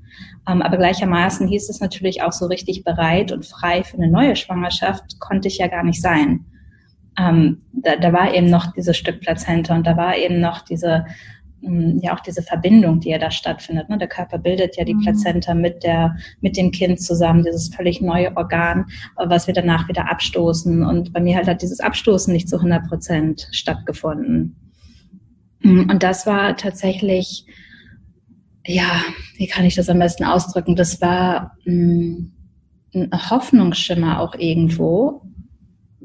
[0.48, 4.36] Ähm, aber gleichermaßen hieß es natürlich auch so richtig bereit und frei für eine neue
[4.36, 6.46] Schwangerschaft konnte ich ja gar nicht sein.
[7.18, 11.08] Ähm, da, da war eben noch dieses Stück Plazenta und da war eben noch diese
[11.62, 13.90] ja auch diese Verbindung, die ja da stattfindet.
[13.90, 13.98] Ne?
[13.98, 15.02] Der Körper bildet ja die mhm.
[15.02, 20.10] Plazenta mit der, mit dem Kind zusammen, dieses völlig neue Organ, was wir danach wieder
[20.10, 20.84] abstoßen.
[20.84, 24.56] Und bei mir halt hat dieses Abstoßen nicht zu 100 Prozent stattgefunden.
[25.62, 27.46] Mhm, und das war tatsächlich,
[28.66, 29.02] ja,
[29.38, 30.76] wie kann ich das am besten ausdrücken?
[30.76, 32.32] Das war mh, mm,
[32.94, 35.22] ein Hoffnungsschimmer auch irgendwo,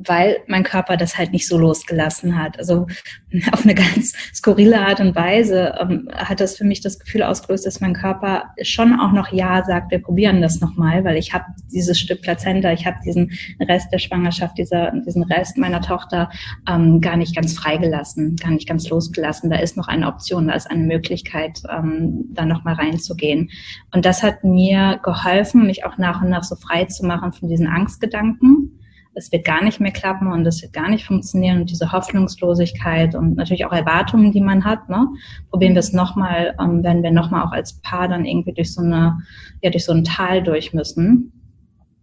[0.07, 2.59] weil mein Körper das halt nicht so losgelassen hat.
[2.59, 2.87] Also
[3.53, 7.67] auf eine ganz skurrile Art und Weise ähm, hat das für mich das Gefühl ausgelöst,
[7.67, 11.45] dass mein Körper schon auch noch Ja sagt, wir probieren das nochmal, weil ich habe
[11.73, 16.31] dieses Stück Plazenta, ich habe diesen Rest der Schwangerschaft, dieser, diesen Rest meiner Tochter
[16.69, 19.51] ähm, gar nicht ganz freigelassen, gar nicht ganz losgelassen.
[19.51, 23.51] Da ist noch eine Option, da ist eine Möglichkeit, ähm, da nochmal reinzugehen.
[23.93, 27.49] Und das hat mir geholfen, mich auch nach und nach so frei zu machen von
[27.49, 28.79] diesen Angstgedanken
[29.15, 33.15] es wird gar nicht mehr klappen und es wird gar nicht funktionieren und diese Hoffnungslosigkeit
[33.15, 34.89] und natürlich auch Erwartungen, die man hat.
[34.89, 35.07] Ne?
[35.51, 38.83] Probieren wir es nochmal, ähm, wenn wir nochmal auch als Paar dann irgendwie durch so
[38.83, 39.19] eine,
[39.63, 41.33] ja, durch so ein Tal durch müssen.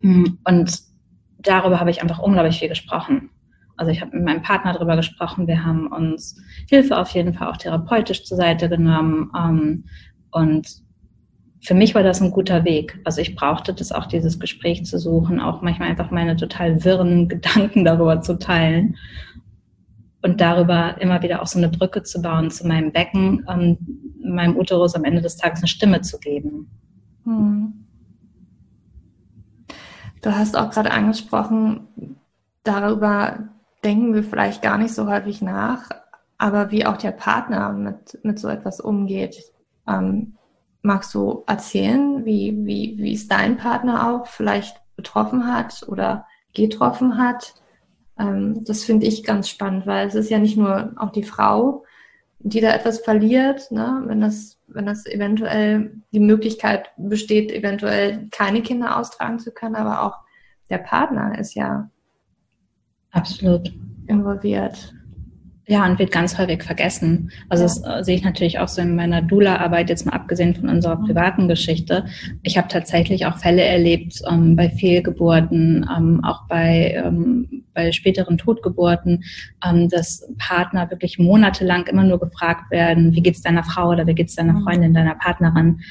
[0.02, 0.80] Mm, und
[1.40, 3.30] darüber habe ich einfach unglaublich viel gesprochen.
[3.76, 5.48] Also ich habe mit meinem Partner darüber gesprochen.
[5.48, 9.86] Wir haben uns Hilfe auf jeden Fall auch therapeutisch zur Seite genommen ähm,
[10.32, 10.68] und
[11.62, 13.00] für mich war das ein guter Weg.
[13.04, 17.28] Also ich brauchte das auch, dieses Gespräch zu suchen, auch manchmal einfach meine total wirren
[17.28, 18.98] Gedanken darüber zu teilen
[20.22, 23.78] und darüber immer wieder auch so eine Brücke zu bauen zu meinem Becken, ähm,
[24.22, 26.70] meinem Uterus am Ende des Tages eine Stimme zu geben.
[27.24, 27.86] Hm.
[30.22, 32.18] Du hast auch gerade angesprochen,
[32.64, 33.50] darüber
[33.86, 35.90] denken wir vielleicht gar nicht so häufig nach,
[36.38, 39.42] aber wie auch der Partner mit, mit so etwas umgeht.
[39.88, 40.36] Ähm,
[40.82, 47.18] magst du erzählen, wie, wie, wie es dein Partner auch vielleicht betroffen hat oder getroffen
[47.18, 47.56] hat?
[48.18, 51.84] Ähm, das finde ich ganz spannend, weil es ist ja nicht nur auch die Frau,
[52.40, 54.04] die da etwas verliert, ne?
[54.06, 60.04] wenn das wenn das eventuell die Möglichkeit besteht, eventuell keine Kinder austragen zu können, aber
[60.04, 60.20] auch
[60.70, 61.90] der Partner ist ja
[63.12, 63.74] absolut
[64.08, 64.94] involviert.
[65.70, 67.30] Ja, und wird ganz häufig vergessen.
[67.48, 67.68] Also ja.
[67.68, 70.96] das äh, sehe ich natürlich auch so in meiner Dula-Arbeit, jetzt mal abgesehen von unserer
[70.96, 71.06] mhm.
[71.06, 72.06] privaten Geschichte.
[72.42, 78.40] Ich habe tatsächlich auch Fälle erlebt ähm, bei Fehlgeburten, ähm, auch bei, ähm, bei späteren
[78.40, 79.24] Totgeburten,
[79.64, 84.16] ähm, dass Partner wirklich monatelang immer nur gefragt werden, wie geht's deiner Frau oder wie
[84.16, 84.64] geht's deiner mhm.
[84.64, 85.82] Freundin, deiner Partnerin?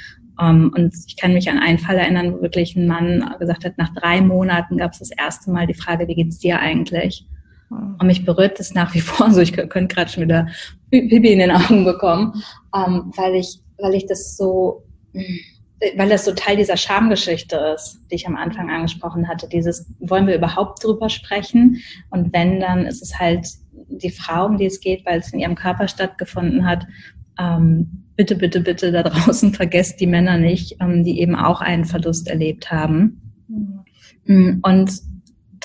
[0.40, 3.64] Um, ähm, und ich kann mich an einen Fall erinnern, wo wirklich ein Mann gesagt
[3.64, 7.28] hat, nach drei Monaten gab es das erste Mal die Frage, wie geht's dir eigentlich?
[7.70, 9.40] Und mich berührt das nach wie vor so.
[9.40, 10.48] Ich könnte gerade schon wieder
[10.90, 12.42] Pipi in den Augen bekommen,
[12.74, 14.84] ähm, weil ich, weil ich das so,
[15.96, 19.48] weil das so Teil dieser Schamgeschichte ist, die ich am Anfang angesprochen hatte.
[19.48, 21.80] Dieses, wollen wir überhaupt drüber sprechen?
[22.10, 23.46] Und wenn, dann ist es halt
[23.88, 26.86] die Frau, um die es geht, weil es in ihrem Körper stattgefunden hat.
[27.38, 31.84] Ähm, bitte, bitte, bitte da draußen vergesst die Männer nicht, ähm, die eben auch einen
[31.84, 33.20] Verlust erlebt haben.
[34.24, 34.60] Mhm.
[34.62, 35.00] Und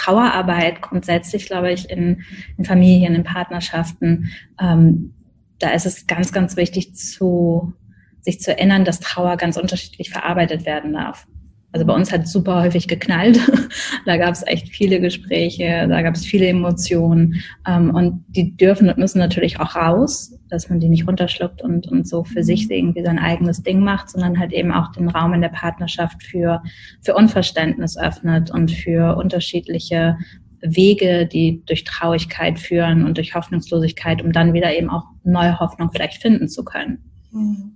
[0.03, 2.23] Trauerarbeit grundsätzlich, glaube ich, in,
[2.57, 5.13] in Familien, in Partnerschaften, ähm,
[5.59, 7.73] da ist es ganz, ganz wichtig zu,
[8.19, 11.25] sich zu erinnern, dass Trauer ganz unterschiedlich verarbeitet werden darf.
[11.71, 13.39] Also bei uns hat super häufig geknallt.
[14.05, 17.41] da gab es echt viele Gespräche, da gab es viele Emotionen.
[17.67, 21.87] Ähm, und die dürfen und müssen natürlich auch raus, dass man die nicht runterschluckt und,
[21.87, 25.33] und so für sich irgendwie sein eigenes Ding macht, sondern halt eben auch den Raum
[25.33, 26.61] in der Partnerschaft für,
[27.01, 30.17] für Unverständnis öffnet und für unterschiedliche
[30.61, 35.91] Wege, die durch Traurigkeit führen und durch Hoffnungslosigkeit, um dann wieder eben auch neue Hoffnung
[35.91, 36.99] vielleicht finden zu können.
[37.31, 37.73] Mhm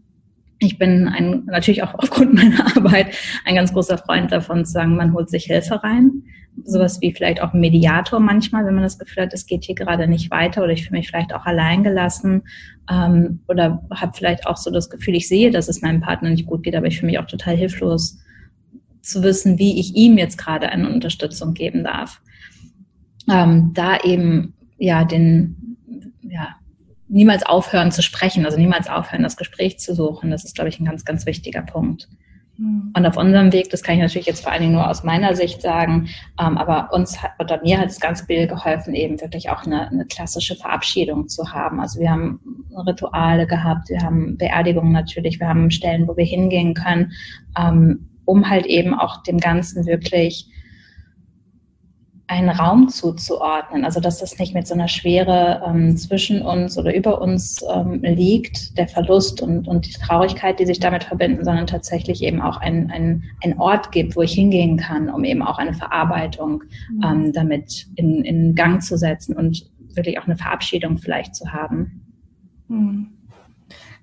[0.59, 4.95] ich bin ein, natürlich auch aufgrund meiner Arbeit ein ganz großer Freund davon zu sagen,
[4.95, 6.23] man holt sich Hilfe rein.
[6.63, 9.75] Sowas wie vielleicht auch ein Mediator manchmal, wenn man das Gefühl hat, es geht hier
[9.75, 12.43] gerade nicht weiter oder ich fühle mich vielleicht auch allein gelassen
[12.91, 16.47] ähm, oder habe vielleicht auch so das Gefühl, ich sehe, dass es meinem Partner nicht
[16.47, 18.19] gut geht, aber ich fühle mich auch total hilflos
[19.01, 22.21] zu wissen, wie ich ihm jetzt gerade eine Unterstützung geben darf.
[23.29, 25.77] Ähm, da eben ja den
[26.21, 26.55] ja
[27.07, 30.29] niemals aufhören zu sprechen, also niemals aufhören, das Gespräch zu suchen.
[30.29, 32.09] Das ist, glaube ich, ein ganz, ganz wichtiger Punkt.
[32.57, 32.91] Mhm.
[32.95, 35.35] Und auf unserem Weg, das kann ich natürlich jetzt vor allen Dingen nur aus meiner
[35.35, 39.49] Sicht sagen, ähm, aber uns hat, oder mir hat es ganz viel geholfen, eben wirklich
[39.49, 41.79] auch eine, eine klassische Verabschiedung zu haben.
[41.79, 42.39] Also wir haben
[42.85, 47.11] Rituale gehabt, wir haben Beerdigungen natürlich, wir haben Stellen, wo wir hingehen können,
[47.57, 50.49] ähm, um halt eben auch dem Ganzen wirklich
[52.27, 53.85] einen Raum zuzuordnen.
[53.85, 58.01] Also dass das nicht mit so einer Schwere ähm, zwischen uns oder über uns ähm,
[58.03, 62.57] liegt, der Verlust und, und die Traurigkeit, die sich damit verbinden, sondern tatsächlich eben auch
[62.57, 67.03] ein, ein, ein Ort gibt, wo ich hingehen kann, um eben auch eine Verarbeitung mhm.
[67.03, 72.01] ähm, damit in, in Gang zu setzen und wirklich auch eine Verabschiedung vielleicht zu haben.
[72.67, 73.16] Mhm.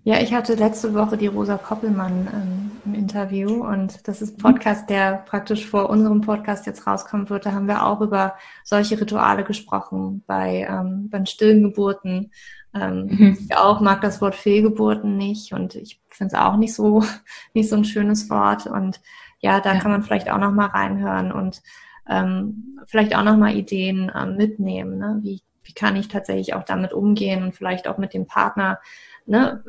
[0.06, 4.42] Ja, ich hatte letzte Woche die Rosa Koppelmann ähm, im Interview und das ist ein
[4.42, 7.46] Podcast, der praktisch vor unserem Podcast jetzt rauskommen wird.
[7.46, 12.32] Da haben wir auch über solche Rituale gesprochen bei, ähm, bei stillen Geburten.
[12.74, 13.38] Ähm, mhm.
[13.48, 17.02] Ich auch mag das Wort Fehlgeburten nicht und ich finde es auch nicht so,
[17.54, 18.66] nicht so ein schönes Wort.
[18.66, 19.00] Und
[19.38, 19.80] ja, da ja.
[19.80, 21.62] kann man vielleicht auch noch mal reinhören und
[22.10, 24.98] ähm, vielleicht auch noch mal Ideen ähm, mitnehmen.
[24.98, 25.20] Ne?
[25.22, 28.80] Wie, wie kann ich tatsächlich auch damit umgehen und vielleicht auch mit dem Partner
[29.24, 29.64] ne,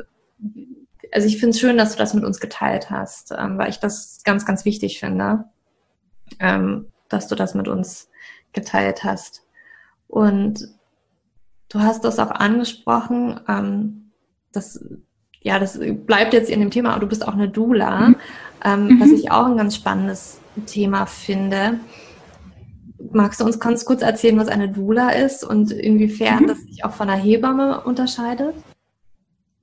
[1.12, 3.80] also ich finde es schön, dass du das mit uns geteilt hast, ähm, weil ich
[3.80, 5.45] das ganz, ganz wichtig finde,
[6.39, 8.10] ähm, dass du das mit uns
[8.54, 9.43] geteilt hast.
[10.08, 10.67] Und
[11.69, 14.12] du hast das auch angesprochen, ähm,
[14.52, 14.84] das,
[15.41, 18.15] ja, das bleibt jetzt in dem Thema, aber du bist auch eine Dula, mhm.
[18.63, 19.00] Ähm, mhm.
[19.00, 21.80] was ich auch ein ganz spannendes Thema finde.
[23.12, 26.48] Magst du uns ganz kurz erzählen, was eine Dula ist und inwiefern mhm.
[26.48, 28.56] das sich auch von einer Hebamme unterscheidet?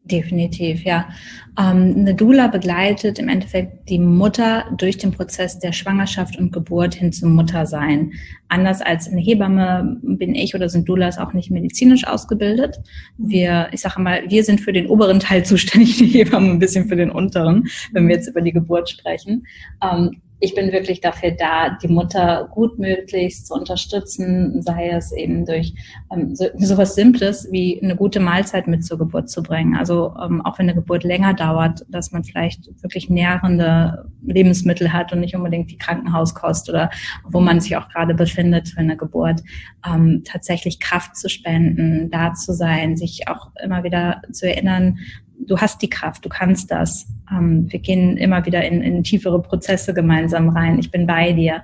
[0.04, 1.08] Definitiv, ja.
[1.56, 6.94] Ähm, eine Dula begleitet im Endeffekt die Mutter durch den Prozess der Schwangerschaft und Geburt
[6.94, 8.12] hin zum Muttersein.
[8.48, 12.80] Anders als eine Hebamme bin ich oder sind Doulas auch nicht medizinisch ausgebildet.
[13.16, 16.88] Wir, ich sage mal, wir sind für den oberen Teil zuständig, die Hebamme ein bisschen
[16.88, 19.46] für den unteren, wenn wir jetzt über die Geburt sprechen.
[19.84, 25.46] Ähm, ich bin wirklich dafür da, die Mutter gut möglichst zu unterstützen, sei es eben
[25.46, 25.72] durch
[26.12, 29.76] ähm, so, so was Simples wie eine gute Mahlzeit mit zur Geburt zu bringen.
[29.76, 35.12] Also ähm, auch wenn eine Geburt länger dauert, dass man vielleicht wirklich nährende Lebensmittel hat
[35.12, 36.90] und nicht unbedingt die Krankenhauskost oder
[37.22, 39.42] wo man sich auch gerade befindet für eine Geburt,
[39.88, 44.98] ähm, tatsächlich Kraft zu spenden, da zu sein, sich auch immer wieder zu erinnern,
[45.46, 47.06] du hast die Kraft, du kannst das.
[47.32, 50.78] Ähm, wir gehen immer wieder in, in tiefere Prozesse gemeinsam rein.
[50.78, 51.62] Ich bin bei dir.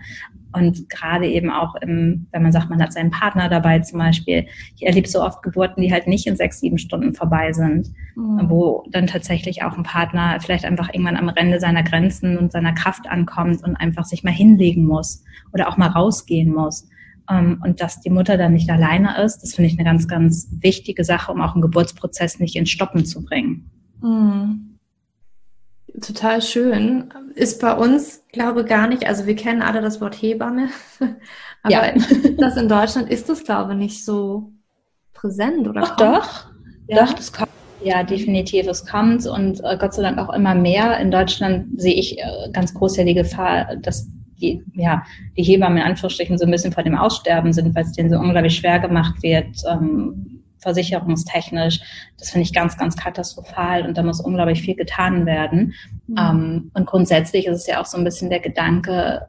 [0.53, 4.47] Und gerade eben auch, im, wenn man sagt, man hat seinen Partner dabei zum Beispiel.
[4.77, 8.49] Ich erlebe so oft Geburten, die halt nicht in sechs, sieben Stunden vorbei sind, mhm.
[8.49, 12.73] wo dann tatsächlich auch ein Partner vielleicht einfach irgendwann am Rande seiner Grenzen und seiner
[12.73, 16.89] Kraft ankommt und einfach sich mal hinlegen muss oder auch mal rausgehen muss.
[17.31, 20.49] Ähm, und dass die Mutter dann nicht alleine ist, das finde ich eine ganz, ganz
[20.61, 23.71] wichtige Sache, um auch einen Geburtsprozess nicht ins Stoppen zu bringen.
[24.01, 24.68] Mhm
[26.01, 27.13] total schön.
[27.35, 30.69] Ist bei uns, glaube gar nicht, also wir kennen alle das Wort Hebamme,
[31.63, 31.93] aber ja.
[32.39, 34.53] das in Deutschland ist das, glaube ich, nicht so
[35.15, 35.81] präsent, oder?
[35.83, 36.47] Doch, doch.
[36.89, 37.05] Ja?
[37.05, 37.51] Doch, das kommt.
[37.83, 40.99] Ja, definitiv, es kommt und äh, Gott sei Dank auch immer mehr.
[40.99, 44.09] In Deutschland sehe ich äh, ganz groß ja die Gefahr, dass
[44.41, 45.03] die, ja,
[45.37, 48.19] die Hebammen in Anführungsstrichen so ein bisschen vor dem Aussterben sind, weil es denen so
[48.19, 51.81] unglaublich schwer gemacht wird, ähm, versicherungstechnisch.
[52.19, 55.75] Das finde ich ganz, ganz katastrophal und da muss unglaublich viel getan werden.
[56.07, 56.17] Mhm.
[56.19, 59.27] Ähm, und grundsätzlich ist es ja auch so ein bisschen der Gedanke,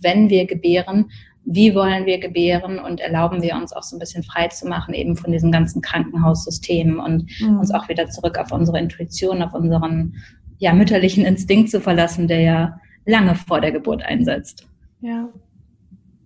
[0.00, 1.10] wenn wir gebären,
[1.44, 4.94] wie wollen wir gebären und erlauben wir uns auch so ein bisschen frei zu machen
[4.94, 7.58] eben von diesem ganzen Krankenhaussystem und mhm.
[7.58, 10.16] uns auch wieder zurück auf unsere Intuition, auf unseren
[10.58, 14.68] ja, mütterlichen Instinkt zu verlassen, der ja lange vor der Geburt einsetzt.
[15.00, 15.28] Ja,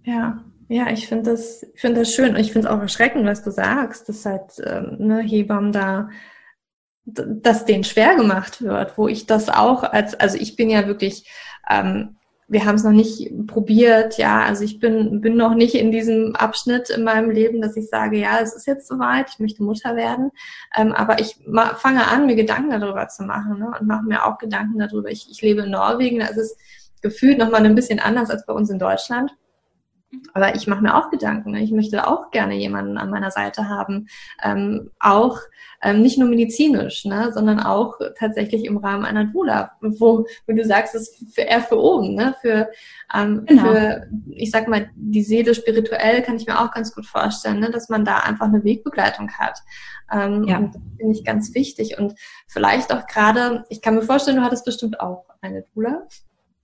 [0.05, 3.27] ja, ja, ich finde das, ich finde das schön und ich finde es auch erschreckend,
[3.27, 6.09] was du sagst, dass halt ähm, ne, Hebammen da,
[7.05, 11.29] dass denen schwer gemacht wird, wo ich das auch als, also ich bin ja wirklich,
[11.69, 15.91] ähm, wir haben es noch nicht probiert, ja, also ich bin, bin noch nicht in
[15.91, 19.63] diesem Abschnitt in meinem Leben, dass ich sage, ja, es ist jetzt soweit, ich möchte
[19.63, 20.31] Mutter werden,
[20.77, 21.37] ähm, aber ich
[21.77, 25.11] fange an, mir Gedanken darüber zu machen ne, und mache mir auch Gedanken darüber.
[25.11, 26.57] Ich, ich lebe in Norwegen, da ist
[27.03, 29.35] gefühlt nochmal ein bisschen anders als bei uns in Deutschland.
[30.33, 31.53] Aber ich mache mir auch Gedanken.
[31.53, 31.63] Ne?
[31.63, 34.09] Ich möchte auch gerne jemanden an meiner Seite haben.
[34.43, 35.39] Ähm, auch
[35.83, 37.31] ähm, nicht nur medizinisch, ne?
[37.33, 41.61] sondern auch tatsächlich im Rahmen einer Dula, wo, wo du sagst, es ist für, eher
[41.61, 42.35] für oben, ne?
[42.41, 42.71] für,
[43.15, 43.63] ähm, genau.
[43.63, 47.71] für, ich sag mal, die Seele spirituell kann ich mir auch ganz gut vorstellen, ne?
[47.71, 49.61] dass man da einfach eine Wegbegleitung hat.
[50.11, 50.59] Ähm, ja.
[50.59, 51.99] Und das finde ich ganz wichtig.
[51.99, 52.15] Und
[52.47, 56.07] vielleicht auch gerade, ich kann mir vorstellen, du hattest bestimmt auch eine Dula.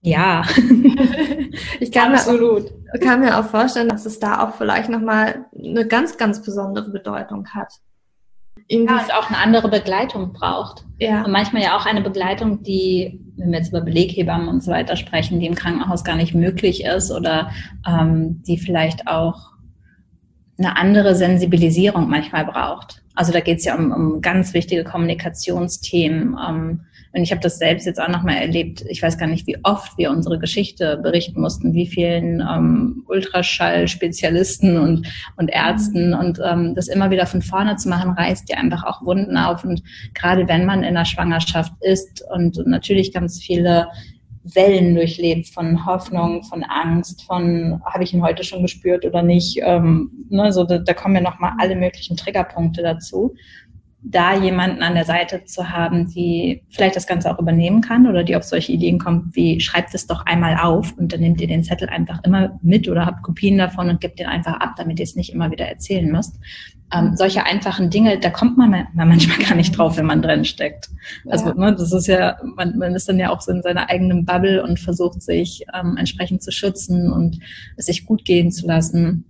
[0.03, 0.43] Ja,
[1.79, 2.63] ich kann Absolut.
[2.63, 6.41] Mir, auch, kann mir auch vorstellen, dass es da auch vielleicht nochmal eine ganz, ganz
[6.41, 7.73] besondere Bedeutung hat.
[8.67, 10.85] Irgendwie ja, es auch eine andere Begleitung braucht.
[10.97, 11.23] Ja.
[11.23, 14.95] Und manchmal ja auch eine Begleitung, die, wenn wir jetzt über Beleghebammen und so weiter
[14.95, 17.51] sprechen, die im Krankenhaus gar nicht möglich ist oder
[17.87, 19.51] ähm, die vielleicht auch
[20.57, 23.00] eine andere Sensibilisierung manchmal braucht.
[23.15, 26.37] Also da geht es ja um, um ganz wichtige Kommunikationsthemen.
[26.47, 26.81] Ähm,
[27.13, 28.85] und ich habe das selbst jetzt auch nochmal erlebt.
[28.87, 34.77] Ich weiß gar nicht, wie oft wir unsere Geschichte berichten mussten, wie vielen ähm, Ultraschall-Spezialisten
[34.77, 36.13] und, und Ärzten.
[36.13, 39.65] Und ähm, das immer wieder von vorne zu machen, reißt ja einfach auch Wunden auf.
[39.65, 43.87] Und gerade wenn man in der Schwangerschaft ist und natürlich ganz viele
[44.43, 49.59] Wellen durchlebt von Hoffnung, von Angst, von habe ich ihn heute schon gespürt oder nicht.
[49.61, 53.35] Ähm, ne, so da, da kommen ja nochmal alle möglichen Triggerpunkte dazu
[54.03, 58.23] da jemanden an der Seite zu haben, die vielleicht das Ganze auch übernehmen kann oder
[58.23, 61.47] die auf solche Ideen kommt, wie schreibt es doch einmal auf und dann nehmt ihr
[61.47, 64.99] den Zettel einfach immer mit oder habt Kopien davon und gebt den einfach ab, damit
[64.99, 66.39] ihr es nicht immer wieder erzählen müsst.
[66.93, 70.89] Ähm, solche einfachen Dinge, da kommt man manchmal gar nicht drauf, wenn man drin steckt.
[71.29, 71.53] Also ja.
[71.53, 74.63] ne, das ist ja, man, man ist dann ja auch so in seiner eigenen Bubble
[74.63, 77.39] und versucht sich ähm, entsprechend zu schützen und
[77.77, 79.25] es sich gut gehen zu lassen.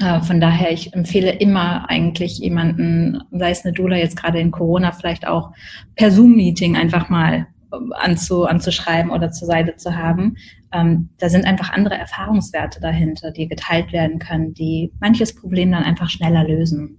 [0.00, 4.50] Äh, von daher, ich empfehle immer eigentlich jemanden, sei es eine Doula jetzt gerade in
[4.50, 5.52] Corona, vielleicht auch
[5.96, 10.36] per Zoom-Meeting einfach mal ähm, anzu, anzuschreiben oder zur Seite zu haben.
[10.72, 15.84] Ähm, da sind einfach andere Erfahrungswerte dahinter, die geteilt werden können, die manches Problem dann
[15.84, 16.98] einfach schneller lösen.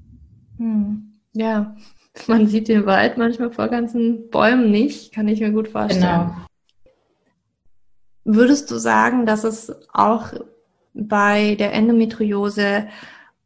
[0.58, 1.14] Hm.
[1.34, 1.76] Ja,
[2.28, 6.02] man sieht den Wald manchmal vor ganzen Bäumen nicht, kann ich mir gut vorstellen.
[6.02, 6.36] Genau.
[8.26, 10.34] Würdest du sagen, dass es auch
[10.94, 12.88] bei der Endometriose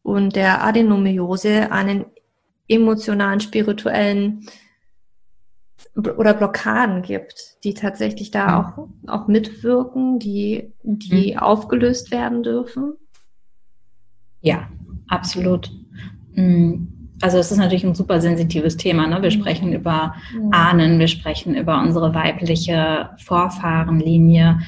[0.01, 2.05] und der Adenomyose einen
[2.67, 4.45] emotionalen, spirituellen
[5.95, 8.83] oder Blockaden gibt, die tatsächlich da mhm.
[9.07, 11.39] auch, auch mitwirken, die, die mhm.
[11.39, 12.93] aufgelöst werden dürfen?
[14.41, 14.67] Ja,
[15.07, 15.71] absolut.
[16.33, 17.09] Mhm.
[17.21, 19.07] Also es ist natürlich ein super sensitives Thema.
[19.07, 19.21] Ne?
[19.21, 19.41] Wir mhm.
[19.41, 20.15] sprechen über
[20.51, 24.59] Ahnen, wir sprechen über unsere weibliche Vorfahrenlinie,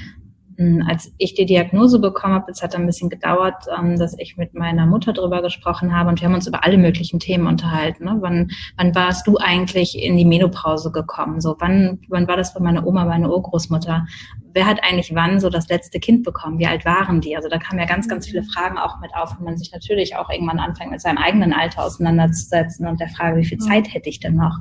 [0.87, 4.53] als ich die Diagnose bekommen habe, es hat ein bisschen gedauert, ähm, dass ich mit
[4.53, 8.05] meiner Mutter drüber gesprochen habe und wir haben uns über alle möglichen Themen unterhalten.
[8.05, 8.17] Ne?
[8.19, 11.41] Wann, wann warst du eigentlich in die Menopause gekommen?
[11.41, 14.05] So, wann, wann war das bei meiner Oma, meine Urgroßmutter?
[14.53, 16.57] Wer hat eigentlich wann so das letzte Kind bekommen?
[16.57, 17.35] Wie alt waren die?
[17.35, 20.15] Also da kamen ja ganz, ganz viele Fragen auch mit auf, wenn man sich natürlich
[20.15, 24.07] auch irgendwann anfängt, mit seinem eigenen Alter auseinanderzusetzen und der Frage, wie viel Zeit hätte
[24.07, 24.57] ich denn noch?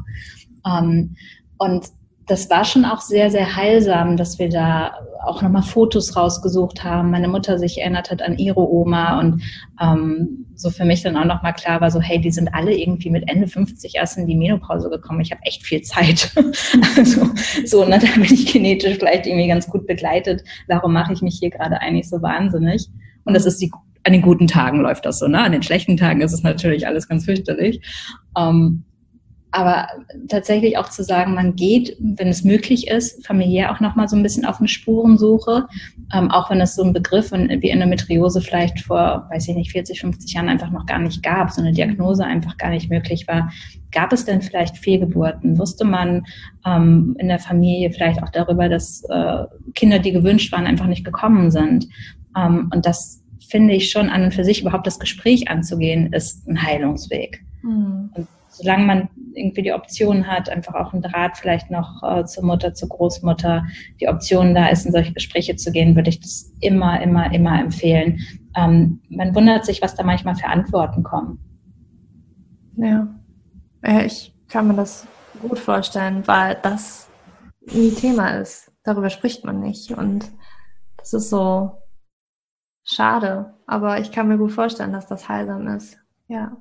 [0.67, 1.15] Ähm,
[1.59, 1.87] und
[2.27, 7.11] das war schon auch sehr, sehr heilsam, dass wir da auch nochmal Fotos rausgesucht haben.
[7.11, 9.43] Meine Mutter sich erinnert hat an ihre Oma und
[9.81, 13.11] ähm, so für mich dann auch nochmal klar war, so hey, die sind alle irgendwie
[13.11, 15.21] mit Ende 50 erst in die Menopause gekommen.
[15.21, 16.33] Ich habe echt viel Zeit.
[16.97, 17.29] also
[17.67, 20.43] so, ne, da bin ich genetisch vielleicht irgendwie ganz gut begleitet.
[20.69, 22.89] Warum mache ich mich hier gerade eigentlich so wahnsinnig?
[23.25, 23.71] Und das ist die
[24.07, 25.41] an den guten Tagen läuft das so, ne?
[25.41, 27.81] An den schlechten Tagen ist es natürlich alles ganz fürchterlich.
[28.37, 28.85] Ähm,
[29.55, 29.87] aber
[30.29, 34.23] tatsächlich auch zu sagen, man geht, wenn es möglich ist, familiär auch nochmal so ein
[34.25, 35.69] bisschen auf eine Spurensuche,
[36.13, 40.01] ähm, auch wenn es so ein Begriff wie Endometriose vielleicht vor, weiß ich nicht, 40,
[40.01, 43.53] 50 Jahren einfach noch gar nicht gab, so eine Diagnose einfach gar nicht möglich war.
[43.93, 45.57] Gab es denn vielleicht Fehlgeburten?
[45.57, 46.25] Wusste man
[46.67, 49.45] ähm, in der Familie vielleicht auch darüber, dass äh,
[49.77, 51.87] Kinder, die gewünscht waren, einfach nicht gekommen sind?
[52.37, 56.49] Ähm, und das finde ich schon an und für sich überhaupt das Gespräch anzugehen, ist
[56.49, 57.45] ein Heilungsweg.
[57.63, 58.11] Mhm.
[58.15, 62.45] Und solange man irgendwie die Option hat, einfach auch einen Draht vielleicht noch äh, zur
[62.45, 63.65] Mutter, zur Großmutter,
[64.01, 67.61] die Option da ist, in solche Gespräche zu gehen, würde ich das immer, immer, immer
[67.61, 68.21] empfehlen.
[68.57, 71.39] Ähm, man wundert sich, was da manchmal für Antworten kommen.
[72.77, 73.09] Ja,
[74.05, 75.07] ich kann mir das
[75.41, 77.09] gut vorstellen, weil das
[77.73, 78.73] nie Thema ist.
[78.83, 79.91] Darüber spricht man nicht.
[79.93, 80.31] Und
[80.97, 81.73] das ist so
[82.85, 83.55] schade.
[83.67, 85.99] Aber ich kann mir gut vorstellen, dass das heilsam ist.
[86.29, 86.57] Ja.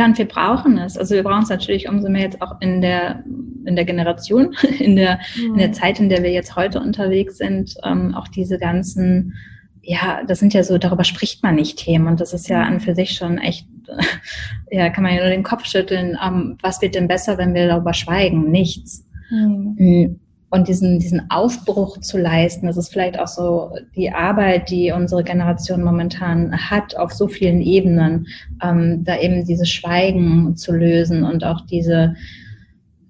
[0.00, 0.96] Ja, und wir brauchen es.
[0.96, 3.22] Also wir brauchen es natürlich umso mehr jetzt auch in der,
[3.66, 5.52] in der Generation, in der, mhm.
[5.52, 9.34] in der Zeit, in der wir jetzt heute unterwegs sind, ähm, auch diese ganzen,
[9.82, 12.80] ja, das sind ja so, darüber spricht man nicht Themen und das ist ja an
[12.80, 13.68] für sich schon echt,
[14.70, 17.68] ja, kann man ja nur den Kopf schütteln, ähm, was wird denn besser, wenn wir
[17.68, 18.50] darüber schweigen?
[18.50, 19.06] Nichts.
[19.28, 20.18] Mhm.
[20.50, 22.66] Und diesen, diesen Aufbruch zu leisten.
[22.66, 27.60] Das ist vielleicht auch so die Arbeit, die unsere Generation momentan hat, auf so vielen
[27.60, 28.26] Ebenen,
[28.62, 32.16] ähm, da eben dieses Schweigen zu lösen und auch diese,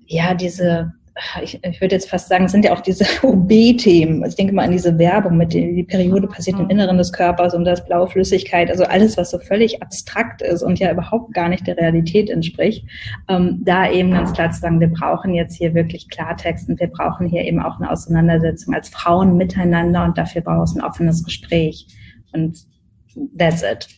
[0.07, 0.93] ja, diese
[1.43, 4.25] ich, ich würde jetzt fast sagen, es sind ja auch diese OB-Themen.
[4.25, 7.55] Ich denke mal an diese Werbung mit der die Periode passiert im Inneren des Körpers
[7.55, 11.49] und das blaue Flüssigkeit, also alles, was so völlig abstrakt ist und ja überhaupt gar
[11.49, 12.85] nicht der Realität entspricht,
[13.29, 16.89] ähm, da eben ganz klar zu sagen, wir brauchen jetzt hier wirklich Klartext und wir
[16.89, 21.25] brauchen hier eben auch eine Auseinandersetzung als Frauen miteinander und dafür braucht es ein offenes
[21.25, 21.87] Gespräch.
[22.33, 22.59] Und
[23.37, 23.89] that's it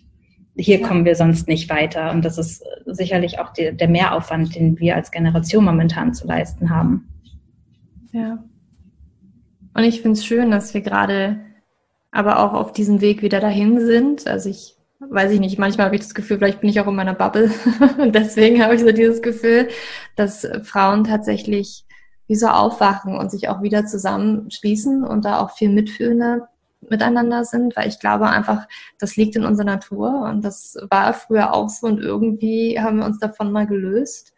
[0.56, 0.87] hier ja.
[0.87, 2.11] kommen wir sonst nicht weiter.
[2.11, 6.70] Und das ist sicherlich auch die, der Mehraufwand, den wir als Generation momentan zu leisten
[6.70, 7.08] haben.
[8.12, 8.44] Ja.
[9.75, 11.40] Und ich finde es schön, dass wir gerade
[12.11, 14.27] aber auch auf diesem Weg wieder dahin sind.
[14.27, 16.94] Also ich weiß ich nicht, manchmal habe ich das Gefühl, vielleicht bin ich auch in
[16.94, 17.51] meiner Bubble.
[17.98, 19.68] Und deswegen habe ich so dieses Gefühl,
[20.14, 21.85] dass Frauen tatsächlich
[22.29, 26.48] wie so aufwachen und sich auch wieder zusammenschließen und da auch viel mitfühlender
[26.88, 28.66] miteinander sind, weil ich glaube einfach,
[28.98, 33.07] das liegt in unserer Natur und das war früher auch so und irgendwie haben wir
[33.07, 34.32] uns davon mal gelöst.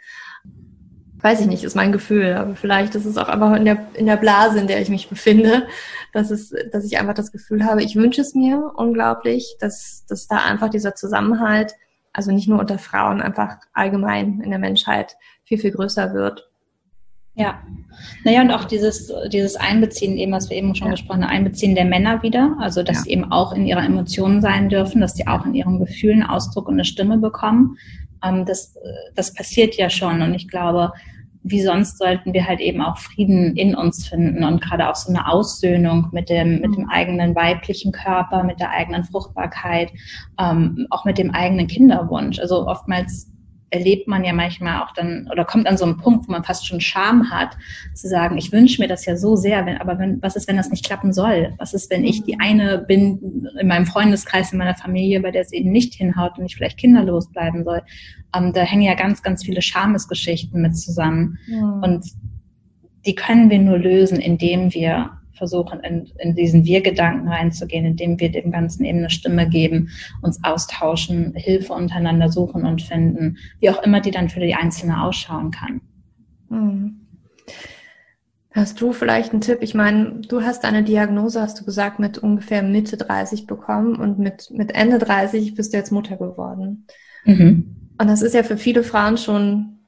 [1.24, 4.04] Weiß ich nicht, ist mein Gefühl, aber vielleicht ist es auch einfach in der, in
[4.04, 5.66] der Blase, in der ich mich befinde,
[6.12, 10.26] dass, es, dass ich einfach das Gefühl habe, ich wünsche es mir unglaublich, dass, dass
[10.26, 11.72] da einfach dieser Zusammenhalt,
[12.12, 16.50] also nicht nur unter Frauen, einfach allgemein in der Menschheit viel, viel größer wird.
[17.36, 17.62] Ja.
[18.24, 20.92] Naja, und auch dieses, dieses Einbeziehen, eben, was wir eben schon ja.
[20.92, 23.02] gesprochen haben, Einbeziehen der Männer wieder, also dass ja.
[23.04, 26.68] sie eben auch in ihrer Emotionen sein dürfen, dass sie auch in ihren Gefühlen Ausdruck
[26.68, 27.78] und eine Stimme bekommen.
[28.22, 28.76] Ähm, das,
[29.14, 30.20] das passiert ja schon.
[30.20, 30.92] Und ich glaube,
[31.44, 35.10] wie sonst sollten wir halt eben auch Frieden in uns finden und gerade auch so
[35.10, 39.92] eine Aussöhnung mit dem, mit dem eigenen weiblichen Körper, mit der eigenen Fruchtbarkeit,
[40.40, 42.38] ähm, auch mit dem eigenen Kinderwunsch.
[42.38, 43.30] Also oftmals
[43.74, 46.66] erlebt man ja manchmal auch dann oder kommt an so einen Punkt, wo man fast
[46.66, 47.56] schon Scham hat,
[47.94, 50.56] zu sagen, ich wünsche mir das ja so sehr, wenn, aber wenn, was ist, wenn
[50.56, 51.52] das nicht klappen soll?
[51.58, 55.42] Was ist, wenn ich die eine bin in meinem Freundeskreis, in meiner Familie, bei der
[55.42, 57.82] es eben nicht hinhaut und ich vielleicht kinderlos bleiben soll?
[58.34, 61.38] Ähm, da hängen ja ganz, ganz viele Schamesgeschichten mit zusammen.
[61.46, 61.80] Ja.
[61.82, 62.04] Und
[63.06, 68.30] die können wir nur lösen, indem wir versuchen, in, in diesen Wir-Gedanken reinzugehen, indem wir
[68.30, 69.90] dem Ganzen eben eine Stimme geben,
[70.22, 75.02] uns austauschen, Hilfe untereinander suchen und finden, wie auch immer die dann für die Einzelne
[75.02, 75.80] ausschauen kann.
[76.48, 77.00] Hm.
[78.52, 79.58] Hast du vielleicht einen Tipp?
[79.62, 84.20] Ich meine, du hast eine Diagnose, hast du gesagt, mit ungefähr Mitte 30 bekommen und
[84.20, 86.86] mit, mit Ende 30 bist du jetzt Mutter geworden.
[87.24, 87.90] Mhm.
[87.98, 89.80] Und das ist ja für viele Frauen schon,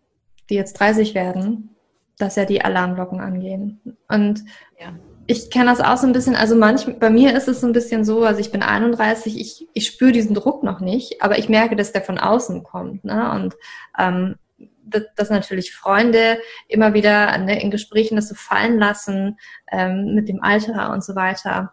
[0.51, 1.77] die jetzt 30 werden,
[2.19, 3.81] dass ja die Alarmglocken angehen.
[4.09, 4.45] Und
[4.81, 4.93] ja
[5.27, 7.73] ich kenne das auch so ein bisschen, also manchmal, bei mir ist es so ein
[7.73, 11.49] bisschen so, also ich bin 31, ich, ich spüre diesen Druck noch nicht, aber ich
[11.49, 13.05] merke, dass der von außen kommt.
[13.05, 13.33] Ne?
[13.33, 13.57] Und
[13.99, 14.37] ähm,
[14.85, 19.39] dass, dass natürlich Freunde immer wieder ne, in Gesprächen das so fallen lassen
[19.71, 21.73] ähm, mit dem Alter und so weiter.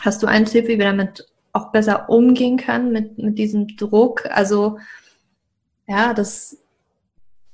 [0.00, 4.26] Hast du einen Tipp, wie wir damit auch besser umgehen können mit, mit diesem Druck?
[4.30, 4.78] Also
[5.86, 6.60] ja, das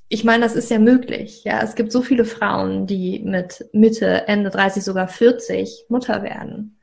[0.09, 1.43] ich meine, das ist ja möglich.
[1.45, 6.79] Ja, es gibt so viele Frauen, die mit Mitte, Ende 30, sogar 40 Mutter werden.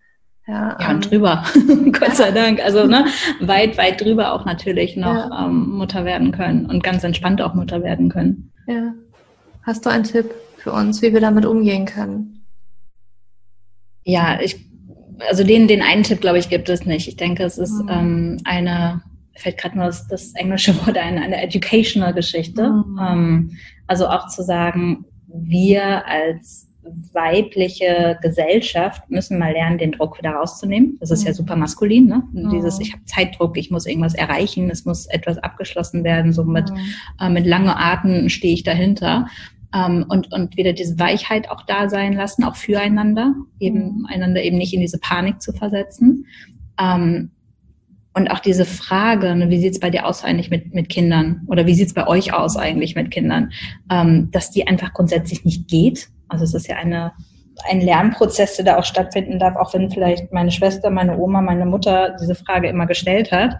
[0.45, 1.43] Ja, ja und ähm, drüber,
[1.91, 2.61] Gott sei Dank.
[2.63, 3.05] Also ne,
[3.39, 5.45] weit, weit drüber auch natürlich noch ja.
[5.45, 8.51] ähm, Mutter werden können und ganz entspannt auch Mutter werden können.
[8.67, 8.93] Ja.
[9.63, 12.45] Hast du einen Tipp für uns, wie wir damit umgehen können?
[14.03, 14.69] Ja, ich,
[15.29, 17.07] also den, den einen Tipp, glaube ich, gibt es nicht.
[17.07, 17.89] Ich denke, es ist mhm.
[17.89, 19.01] ähm, eine
[19.35, 22.69] fällt gerade nur das, das, englische Wort ein, eine educational Geschichte.
[22.69, 22.99] Mhm.
[23.01, 23.51] Ähm,
[23.87, 26.69] also auch zu sagen, wir als
[27.13, 30.97] weibliche Gesellschaft müssen mal lernen, den Druck wieder rauszunehmen.
[30.99, 31.27] Das ist mhm.
[31.27, 32.23] ja super maskulin, ne?
[32.33, 32.49] Mhm.
[32.49, 36.69] Dieses, ich habe Zeitdruck, ich muss irgendwas erreichen, es muss etwas abgeschlossen werden, so mit,
[36.69, 36.77] mhm.
[37.19, 39.27] äh, mit lange Arten stehe ich dahinter.
[39.73, 44.05] Ähm, und, und wieder diese Weichheit auch da sein lassen, auch füreinander, eben mhm.
[44.07, 46.27] einander eben nicht in diese Panik zu versetzen.
[46.79, 47.31] Ähm,
[48.15, 51.65] und auch diese Frage, ne, wie sieht's bei dir aus eigentlich mit, mit Kindern oder
[51.65, 53.51] wie sieht's bei euch aus eigentlich mit Kindern,
[53.91, 56.09] ähm, dass die einfach grundsätzlich nicht geht.
[56.27, 57.13] Also es ist ja eine,
[57.69, 61.65] ein Lernprozess, der da auch stattfinden darf, auch wenn vielleicht meine Schwester, meine Oma, meine
[61.65, 63.55] Mutter diese Frage immer gestellt hat.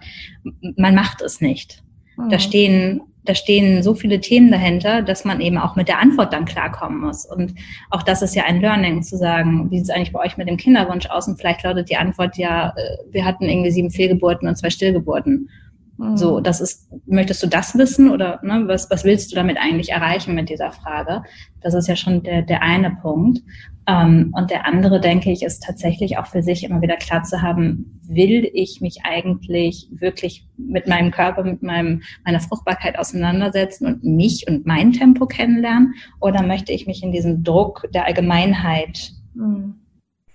[0.76, 1.82] Man macht es nicht.
[2.16, 2.28] Mhm.
[2.28, 6.32] Da stehen da stehen so viele Themen dahinter, dass man eben auch mit der Antwort
[6.32, 7.24] dann klarkommen muss.
[7.24, 7.54] Und
[7.90, 10.48] auch das ist ja ein Learning, zu sagen, wie sieht es eigentlich bei euch mit
[10.48, 11.26] dem Kinderwunsch aus?
[11.26, 15.48] Und vielleicht lautet die Antwort ja, äh, wir hatten irgendwie sieben Fehlgeburten und zwei Stillgeburten.
[15.96, 16.16] Mhm.
[16.16, 19.90] So, das ist, möchtest du das wissen oder ne, was, was willst du damit eigentlich
[19.90, 21.22] erreichen mit dieser Frage?
[21.60, 23.40] Das ist ja schon der, der eine Punkt.
[23.86, 27.42] Ähm, und der andere, denke ich, ist tatsächlich auch für sich immer wieder klar zu
[27.42, 34.02] haben, will ich mich eigentlich wirklich mit meinem Körper, mit meinem, meiner Fruchtbarkeit auseinandersetzen und
[34.02, 35.94] mich und mein Tempo kennenlernen?
[36.20, 39.74] Oder möchte ich mich in diesem Druck der Allgemeinheit mhm.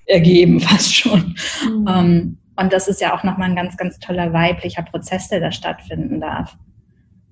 [0.05, 1.35] ergeben, fast schon?
[1.67, 1.87] Mhm.
[1.87, 5.51] Ähm, und das ist ja auch nochmal ein ganz, ganz toller weiblicher Prozess, der da
[5.51, 6.57] stattfinden darf.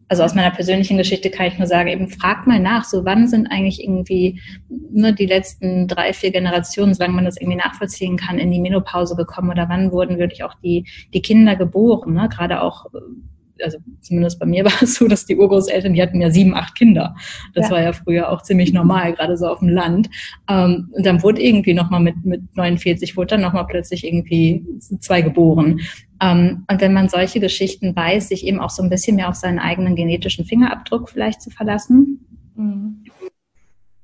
[0.10, 3.28] Also aus meiner persönlichen Geschichte kann ich nur sagen, eben frag mal nach, so wann
[3.28, 8.40] sind eigentlich irgendwie ne, die letzten drei, vier Generationen, solange man das irgendwie nachvollziehen kann,
[8.40, 12.30] in die Menopause gekommen oder wann wurden wirklich auch die, die Kinder geboren, ne?
[12.30, 12.86] gerade auch
[13.64, 16.76] also zumindest bei mir war es so, dass die Urgroßeltern, die hatten ja sieben, acht
[16.76, 17.16] Kinder.
[17.54, 17.72] Das ja.
[17.72, 20.10] war ja früher auch ziemlich normal, gerade so auf dem Land.
[20.50, 24.66] Ähm, und dann wurde irgendwie nochmal mit, mit 49 wurde dann nochmal plötzlich irgendwie
[25.00, 25.82] zwei geboren.
[26.22, 29.36] Ähm, und wenn man solche Geschichten weiß, sich eben auch so ein bisschen mehr auf
[29.36, 32.26] seinen eigenen genetischen Fingerabdruck vielleicht zu verlassen.
[32.56, 33.04] Mhm.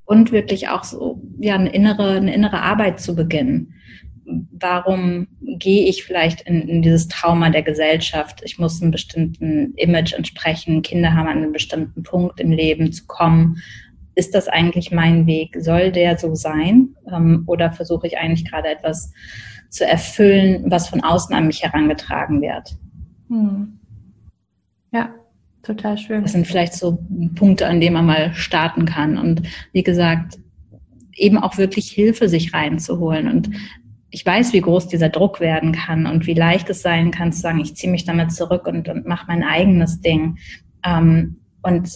[0.06, 3.74] Und wirklich auch so, ja, eine innere, eine innere Arbeit zu beginnen
[4.26, 8.42] warum gehe ich vielleicht in, in, dieses Trauma der Gesellschaft?
[8.44, 10.82] Ich muss einem bestimmten Image entsprechen.
[10.82, 13.58] Kinder haben an einem bestimmten Punkt im Leben zu kommen.
[14.16, 15.56] Ist das eigentlich mein Weg?
[15.60, 16.96] Soll der so sein?
[17.12, 19.12] Ähm, oder versuche ich eigentlich gerade etwas
[19.70, 22.78] zu erfüllen, was von außen an mich herangetragen wird?
[23.30, 23.80] Hm.
[24.92, 25.10] Ja,
[25.64, 26.22] total schön.
[26.22, 27.00] Das sind vielleicht so
[27.36, 29.18] Punkte, an denen man mal starten kann.
[29.18, 30.38] Und wie gesagt,
[31.16, 33.28] eben auch wirklich Hilfe sich reinzuholen.
[33.28, 33.50] Und
[34.14, 37.42] ich weiß, wie groß dieser Druck werden kann und wie leicht es sein kann zu
[37.42, 40.38] sagen, ich ziehe mich damit zurück und, und mache mein eigenes Ding.
[40.86, 41.90] Ähm, und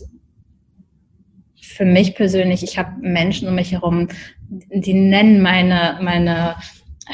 [1.62, 4.08] für mich persönlich, ich habe Menschen um mich herum,
[4.50, 6.56] die nennen meine, meine,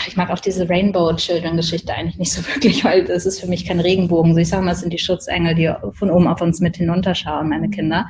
[0.08, 3.48] ich mag auch diese Rainbow Children Geschichte eigentlich nicht so wirklich, weil das ist für
[3.48, 4.34] mich kein Regenbogen.
[4.34, 7.50] So ich sage mal, das sind die Schutzengel, die von oben auf uns mit hinunterschauen,
[7.50, 8.08] meine Kinder.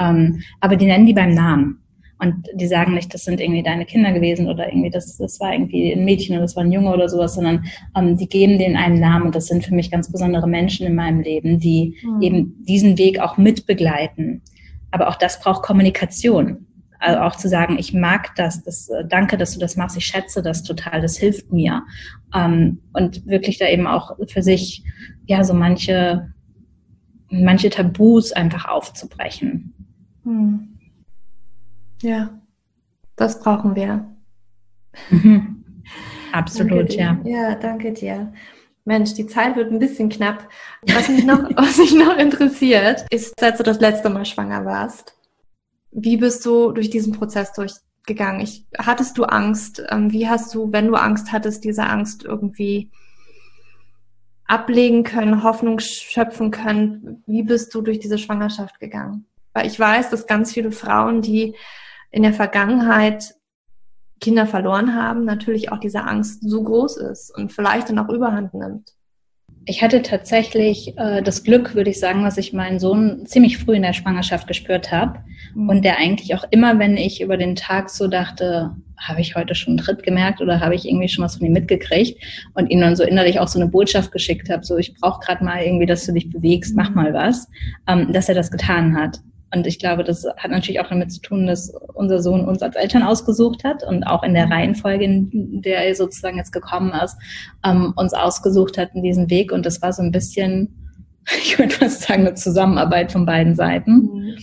[0.00, 1.81] Ähm, aber die nennen die beim Namen.
[2.22, 5.52] Und die sagen nicht, das sind irgendwie deine Kinder gewesen oder irgendwie das, das war
[5.52, 7.64] irgendwie ein Mädchen oder das war ein Junge oder sowas, sondern
[7.96, 10.94] ähm, die geben denen einen Namen und das sind für mich ganz besondere Menschen in
[10.94, 12.22] meinem Leben, die mhm.
[12.22, 14.40] eben diesen Weg auch mitbegleiten.
[14.92, 16.64] Aber auch das braucht Kommunikation.
[17.00, 20.06] Also auch zu sagen, ich mag das, das äh, danke, dass du das machst, ich
[20.06, 21.82] schätze das total, das hilft mir.
[22.32, 24.84] Ähm, und wirklich da eben auch für sich,
[25.26, 26.32] ja, so manche,
[27.30, 29.74] manche Tabus einfach aufzubrechen.
[30.22, 30.71] Mhm.
[32.02, 32.40] Ja,
[33.16, 34.06] das brauchen wir.
[36.32, 37.18] Absolut, ja.
[37.24, 38.32] Ja, danke dir.
[38.84, 40.48] Mensch, die Zeit wird ein bisschen knapp.
[40.82, 45.14] Was mich noch, was mich noch interessiert, ist, seit du das letzte Mal schwanger warst,
[45.92, 48.40] wie bist du durch diesen Prozess durchgegangen?
[48.40, 49.82] Ich, hattest du Angst?
[49.88, 52.90] Ähm, wie hast du, wenn du Angst hattest, diese Angst irgendwie
[54.46, 57.22] ablegen können, Hoffnung schöpfen können?
[57.26, 59.26] Wie bist du durch diese Schwangerschaft gegangen?
[59.52, 61.54] Weil ich weiß, dass ganz viele Frauen, die
[62.12, 63.34] in der Vergangenheit
[64.20, 68.54] Kinder verloren haben, natürlich auch diese Angst so groß ist und vielleicht dann auch überhand
[68.54, 68.92] nimmt.
[69.64, 73.76] Ich hatte tatsächlich äh, das Glück, würde ich sagen, dass ich meinen Sohn ziemlich früh
[73.76, 75.20] in der Schwangerschaft gespürt habe
[75.54, 75.68] mhm.
[75.68, 79.54] und der eigentlich auch immer, wenn ich über den Tag so dachte, habe ich heute
[79.54, 82.22] schon einen Tritt gemerkt oder habe ich irgendwie schon was von ihm mitgekriegt
[82.54, 85.44] und ihm dann so innerlich auch so eine Botschaft geschickt habe, so ich brauche gerade
[85.44, 87.48] mal irgendwie, dass du dich bewegst, mach mal was,
[87.88, 89.20] ähm, dass er das getan hat.
[89.54, 92.76] Und ich glaube, das hat natürlich auch damit zu tun, dass unser Sohn uns als
[92.76, 94.52] Eltern ausgesucht hat und auch in der.
[94.52, 97.16] Reihenfolge, in der er sozusagen jetzt gekommen ist,
[97.64, 99.50] ähm, uns ausgesucht hat in diesem Weg.
[99.50, 100.92] Und das war so ein bisschen,
[101.42, 103.92] ich würde fast sagen, eine Zusammenarbeit von beiden Seiten.
[103.92, 104.34] Mhm.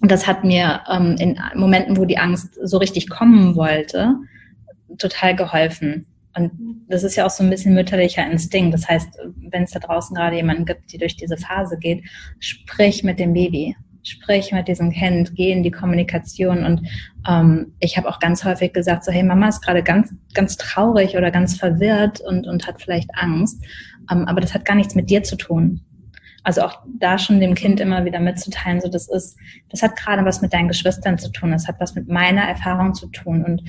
[0.00, 4.14] Und das hat mir ähm, in Momenten, wo die Angst so richtig kommen wollte,
[4.98, 6.06] total geholfen.
[6.36, 6.50] Und
[6.88, 8.74] das ist ja auch so ein bisschen mütterlicher Instinkt.
[8.74, 9.08] Das heißt,
[9.50, 12.04] wenn es da draußen gerade jemanden gibt, die durch diese Phase geht,
[12.40, 16.64] sprich mit dem Baby, sprich mit diesem Kind, geh in die Kommunikation.
[16.64, 16.86] Und
[17.28, 21.16] ähm, ich habe auch ganz häufig gesagt, so hey, Mama ist gerade ganz, ganz traurig
[21.16, 23.64] oder ganz verwirrt und, und hat vielleicht Angst.
[24.10, 25.80] Ähm, aber das hat gar nichts mit dir zu tun.
[26.44, 29.38] Also auch da schon dem Kind immer wieder mitzuteilen, so das ist,
[29.70, 32.92] das hat gerade was mit deinen Geschwistern zu tun, das hat was mit meiner Erfahrung
[32.92, 33.62] zu tun und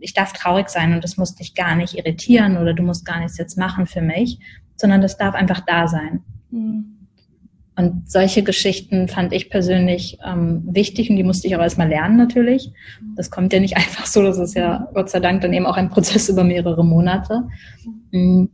[0.00, 3.20] ich darf traurig sein und das muss dich gar nicht irritieren oder du musst gar
[3.20, 4.38] nichts jetzt machen für mich,
[4.76, 6.22] sondern das darf einfach da sein.
[6.50, 6.95] Mhm.
[7.76, 12.16] Und solche Geschichten fand ich persönlich ähm, wichtig und die musste ich auch erstmal lernen
[12.16, 12.72] natürlich.
[13.16, 15.76] Das kommt ja nicht einfach so, das ist ja Gott sei Dank dann eben auch
[15.76, 17.42] ein Prozess über mehrere Monate.
[18.12, 18.50] Mhm.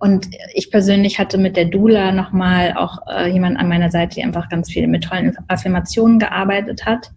[0.00, 4.22] Und ich persönlich hatte mit der Dula nochmal auch äh, jemand an meiner Seite, die
[4.22, 7.10] einfach ganz viel mit tollen Affirmationen gearbeitet hat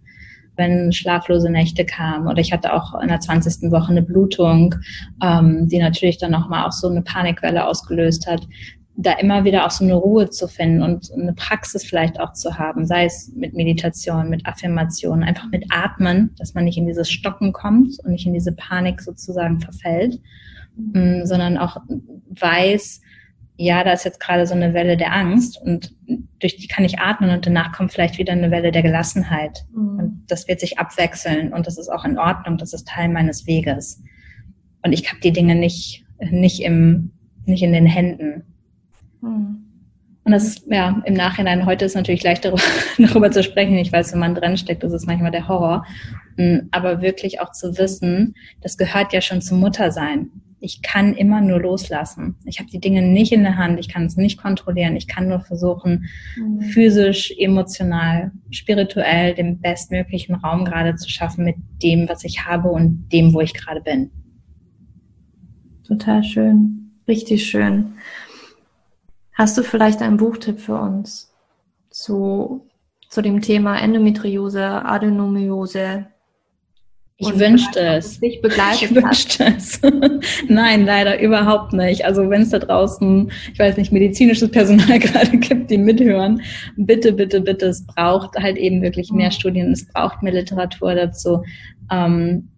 [0.56, 2.28] wenn schlaflose Nächte kamen.
[2.28, 3.70] Oder ich hatte auch in der 20.
[3.70, 4.74] Woche eine Blutung,
[5.22, 8.46] ähm, die natürlich dann nochmal auch so eine Panikwelle ausgelöst hat.
[8.96, 12.58] Da immer wieder auch so eine Ruhe zu finden und eine Praxis vielleicht auch zu
[12.58, 17.10] haben, sei es mit Meditation, mit Affirmation, einfach mit Atmen, dass man nicht in dieses
[17.10, 20.20] Stocken kommt und nicht in diese Panik sozusagen verfällt,
[20.76, 21.24] mhm.
[21.24, 21.78] sondern auch
[22.28, 23.00] weiß,
[23.56, 25.94] ja, da ist jetzt gerade so eine Welle der Angst und
[26.40, 29.64] durch die kann ich atmen und danach kommt vielleicht wieder eine Welle der Gelassenheit.
[29.74, 29.98] Mhm.
[29.98, 33.46] Und das wird sich abwechseln und das ist auch in Ordnung, das ist Teil meines
[33.46, 34.02] Weges.
[34.84, 37.12] Und ich habe die Dinge nicht, nicht, im,
[37.44, 38.42] nicht in den Händen.
[39.22, 39.64] Mhm.
[40.24, 42.62] Und das ist, ja, im Nachhinein, heute ist natürlich leicht darüber,
[42.98, 43.76] darüber zu sprechen.
[43.78, 45.84] Ich weiß, wenn man drin steckt, das ist manchmal der Horror.
[46.36, 50.30] Mm, aber wirklich auch zu wissen, das gehört ja schon zum Muttersein
[50.62, 52.36] ich kann immer nur loslassen.
[52.44, 55.28] Ich habe die Dinge nicht in der Hand, ich kann es nicht kontrollieren, ich kann
[55.28, 56.06] nur versuchen,
[56.36, 56.60] mhm.
[56.60, 63.08] physisch, emotional, spirituell den bestmöglichen Raum gerade zu schaffen mit dem, was ich habe und
[63.12, 64.10] dem, wo ich gerade bin.
[65.84, 67.94] Total schön, richtig schön.
[69.32, 71.32] Hast du vielleicht einen Buchtipp für uns
[71.90, 72.68] zu,
[73.08, 76.06] zu dem Thema Endometriose, Adenomiose,
[77.22, 78.20] ich wünschte es.
[78.20, 79.80] Ich wünschte es.
[80.48, 82.04] Nein, leider überhaupt nicht.
[82.04, 86.42] Also wenn es da draußen, ich weiß nicht, medizinisches Personal gerade gibt, die mithören,
[86.76, 89.32] bitte, bitte, bitte, es braucht halt eben wirklich mehr mhm.
[89.32, 91.42] Studien, es braucht mehr Literatur dazu.
[91.92, 92.48] Ähm,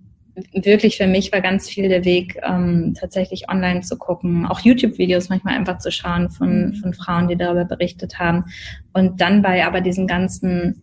[0.52, 5.28] wirklich für mich war ganz viel der Weg, ähm, tatsächlich online zu gucken, auch YouTube-Videos
[5.28, 6.74] manchmal einfach zu schauen von, mhm.
[6.74, 8.44] von Frauen, die darüber berichtet haben.
[8.92, 10.82] Und dann bei aber diesen ganzen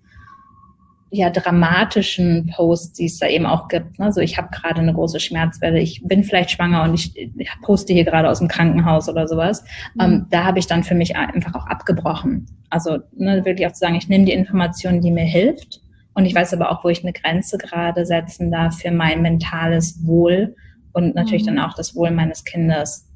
[1.14, 4.00] ja dramatischen Posts, die es da eben auch gibt.
[4.00, 4.14] Ne?
[4.14, 7.92] So, ich habe gerade eine große Schmerzwelle, ich bin vielleicht schwanger und ich, ich poste
[7.92, 9.64] hier gerade aus dem Krankenhaus oder sowas.
[9.96, 10.02] Mhm.
[10.02, 12.48] Ähm, da habe ich dann für mich einfach auch abgebrochen.
[12.70, 15.82] Also ne, wirklich auch zu sagen, ich nehme die Information, die mir hilft.
[16.14, 20.06] Und ich weiß aber auch, wo ich eine Grenze gerade setzen darf für mein mentales
[20.06, 20.56] Wohl
[20.94, 21.56] und natürlich mhm.
[21.56, 23.08] dann auch das Wohl meines Kindes.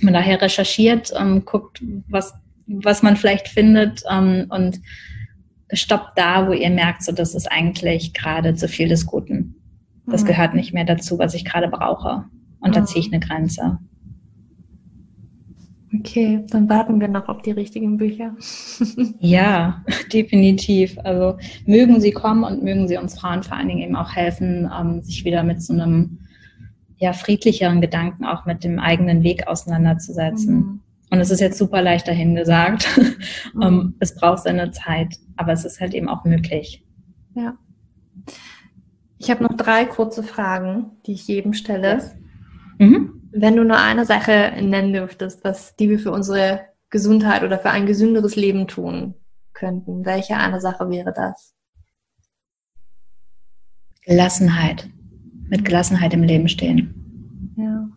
[0.00, 2.34] Man daher recherchiert, ähm, guckt, was,
[2.66, 4.80] was man vielleicht findet ähm, und
[5.72, 9.56] stoppt da, wo ihr merkt, so das ist eigentlich gerade zu viel des Guten.
[10.06, 10.28] Das mhm.
[10.28, 12.24] gehört nicht mehr dazu, was ich gerade brauche.
[12.60, 13.78] Und da ziehe ich eine Grenze.
[15.98, 18.36] Okay, dann warten wir noch auf die richtigen Bücher.
[19.18, 20.96] ja, definitiv.
[21.02, 21.36] Also
[21.66, 25.02] mögen sie kommen und mögen sie uns Frauen vor allen Dingen eben auch helfen, ähm,
[25.02, 26.18] sich wieder mit so einem
[26.98, 30.54] ja, friedlicheren Gedanken auch mit dem eigenen Weg auseinanderzusetzen.
[30.54, 30.80] Mhm.
[31.10, 32.88] Und es ist jetzt super leicht dahingesagt.
[33.52, 33.62] Mhm.
[33.62, 36.84] um, es braucht seine Zeit, aber es ist halt eben auch möglich.
[37.34, 37.54] Ja.
[39.18, 42.00] Ich habe noch drei kurze Fragen, die ich jedem stelle.
[42.78, 43.19] Mhm.
[43.32, 46.60] Wenn du nur eine Sache nennen dürftest, was die wir für unsere
[46.90, 49.14] Gesundheit oder für ein gesünderes Leben tun
[49.52, 51.54] könnten, welche eine Sache wäre das?
[54.02, 54.88] Gelassenheit.
[55.48, 57.54] Mit Gelassenheit im Leben stehen.
[57.56, 57.88] Ja.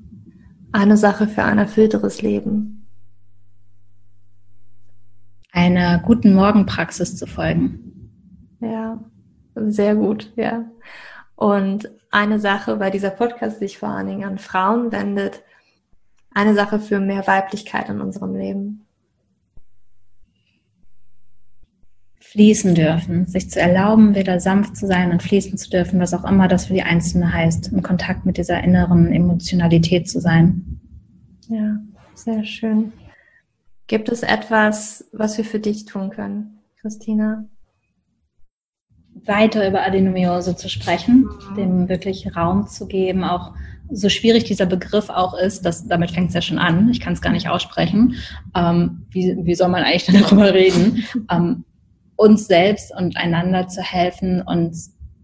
[0.71, 2.83] Eine Sache für ein erfüllteres Leben
[5.53, 8.09] einer guten Morgenpraxis zu folgen.
[8.59, 8.99] Ja,
[9.55, 10.65] sehr gut, ja.
[11.35, 15.43] Und eine Sache, weil dieser Podcast sich vor allen Dingen an Frauen wendet,
[16.33, 18.85] eine Sache für mehr Weiblichkeit in unserem Leben.
[22.19, 26.23] Fließen dürfen, sich zu erlauben, wieder sanft zu sein und fließen zu dürfen, was auch
[26.23, 30.79] immer das für die Einzelne heißt, im Kontakt mit dieser inneren Emotionalität zu sein.
[31.47, 31.77] Ja,
[32.15, 32.93] sehr schön.
[33.85, 37.45] Gibt es etwas, was wir für dich tun können, Christina?
[39.25, 41.55] Weiter über Adenomiose zu sprechen, mhm.
[41.55, 43.53] dem wirklich Raum zu geben, auch
[43.89, 47.13] so schwierig dieser Begriff auch ist, dass, damit fängt es ja schon an, ich kann
[47.13, 48.15] es gar nicht aussprechen,
[48.55, 51.63] ähm, wie, wie soll man eigentlich darüber reden, ähm,
[52.15, 54.75] uns selbst und einander zu helfen und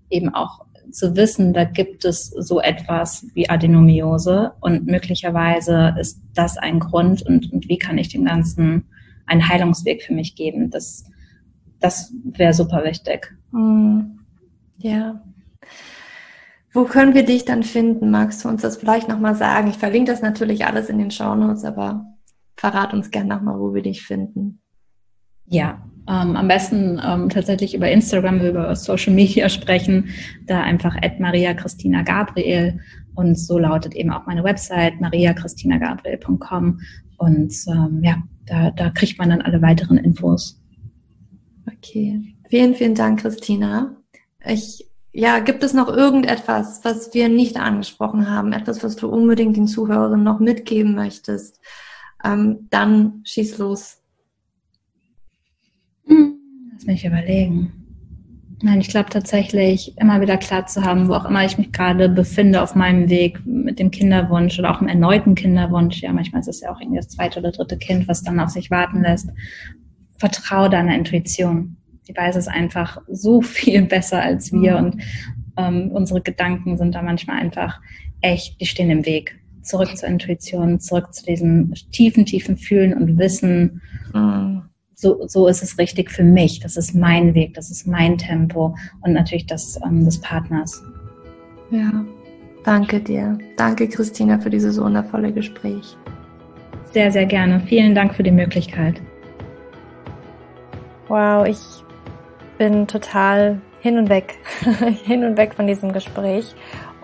[0.10, 6.58] eben auch zu wissen, da gibt es so etwas wie Adenomiose und möglicherweise ist das
[6.58, 8.86] ein Grund und, und wie kann ich dem Ganzen
[9.30, 10.70] einen Heilungsweg für mich geben.
[10.72, 11.06] Das,
[11.80, 13.34] das wäre super wichtig.
[13.52, 14.20] Hm.
[14.78, 15.22] Ja.
[16.72, 18.12] Wo können wir dich dann finden?
[18.12, 19.70] Magst du uns das vielleicht nochmal sagen?
[19.70, 22.06] Ich verlinke das natürlich alles in den Shownotes, aber
[22.56, 24.62] verrat uns gerne nochmal, wo wir dich finden.
[25.46, 30.10] Ja, ähm, am besten ähm, tatsächlich über Instagram, über Social Media sprechen,
[30.46, 32.80] da einfach at Maria Christina Gabriel
[33.16, 36.80] und so lautet eben auch meine Website mariachristinagabriel.com
[37.18, 40.62] und ähm, ja, da, da kriegt man dann alle weiteren Infos.
[41.68, 43.96] Okay, vielen, vielen Dank, Christina.
[44.46, 49.56] Ich, ja, gibt es noch irgendetwas, was wir nicht angesprochen haben, etwas, was du unbedingt
[49.56, 51.60] den Zuhörern noch mitgeben möchtest?
[52.24, 53.98] Ähm, dann schieß los.
[56.80, 57.74] Lass mich überlegen.
[58.62, 62.10] Nein, ich glaube tatsächlich, immer wieder klar zu haben, wo auch immer ich mich gerade
[62.10, 66.02] befinde auf meinem Weg mit dem Kinderwunsch oder auch im erneuten Kinderwunsch.
[66.02, 68.50] Ja, manchmal ist es ja auch irgendwie das zweite oder dritte Kind, was dann auf
[68.50, 69.30] sich warten lässt.
[70.18, 71.78] Vertraue deiner Intuition.
[72.10, 74.86] Die weiß es einfach so viel besser als wir mhm.
[74.86, 75.02] und
[75.58, 77.80] ähm, unsere Gedanken sind da manchmal einfach
[78.22, 79.36] echt, die stehen im Weg.
[79.62, 83.82] Zurück zur Intuition, zurück zu diesem tiefen, tiefen Fühlen und Wissen.
[84.14, 84.64] Mhm
[85.00, 86.60] so, so ist es richtig für mich.
[86.60, 90.84] Das ist mein Weg, das ist mein Tempo und natürlich das ähm, des Partners.
[91.72, 92.06] Ja,
[92.66, 93.38] danke dir.
[93.56, 95.96] Danke, Christina, für dieses wundervolle Gespräch.
[96.92, 97.62] Sehr, sehr gerne.
[97.62, 99.02] Vielen Dank für die Möglichkeit.
[101.08, 101.58] Wow, ich
[102.60, 104.38] bin total hin und weg,
[105.06, 106.54] hin und weg von diesem Gespräch.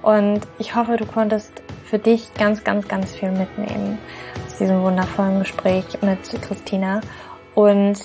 [0.03, 3.97] Und ich hoffe, du konntest für dich ganz, ganz, ganz viel mitnehmen
[4.45, 7.01] aus diesem wundervollen Gespräch mit Christina.
[7.55, 7.99] Und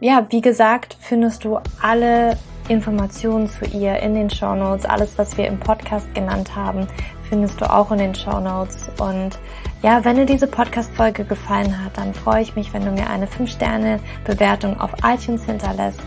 [0.00, 2.38] ja, wie gesagt, findest du alle
[2.68, 4.86] Informationen zu ihr in den Show Notes.
[4.86, 6.86] Alles, was wir im Podcast genannt haben,
[7.28, 8.88] findest du auch in den Show Notes.
[8.98, 9.38] Und
[9.82, 13.26] ja, wenn dir diese Podcast-Folge gefallen hat, dann freue ich mich, wenn du mir eine
[13.26, 16.00] 5-Sterne-Bewertung auf iTunes hinterlässt.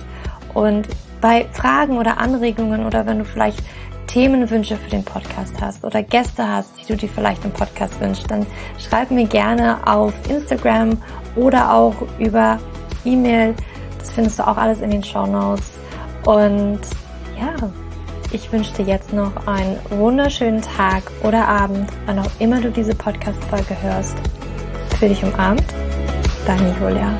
[0.56, 0.88] Und
[1.22, 3.60] bei Fragen oder Anregungen oder wenn du vielleicht
[4.08, 8.32] Themenwünsche für den Podcast hast oder Gäste hast, die du dir vielleicht im Podcast wünschst,
[8.32, 8.46] dann
[8.80, 11.02] schreib mir gerne auf Instagram
[11.36, 12.58] oder auch über
[13.04, 13.54] E-Mail.
[14.00, 15.72] Das findest du auch alles in den Show Notes.
[16.26, 16.80] Und
[17.40, 17.54] ja,
[18.32, 22.96] ich wünsche dir jetzt noch einen wunderschönen Tag oder Abend, wann auch immer du diese
[22.96, 24.16] Podcast-Folge hörst.
[25.00, 25.66] Für dich umarmt,
[26.46, 27.20] deine Julia.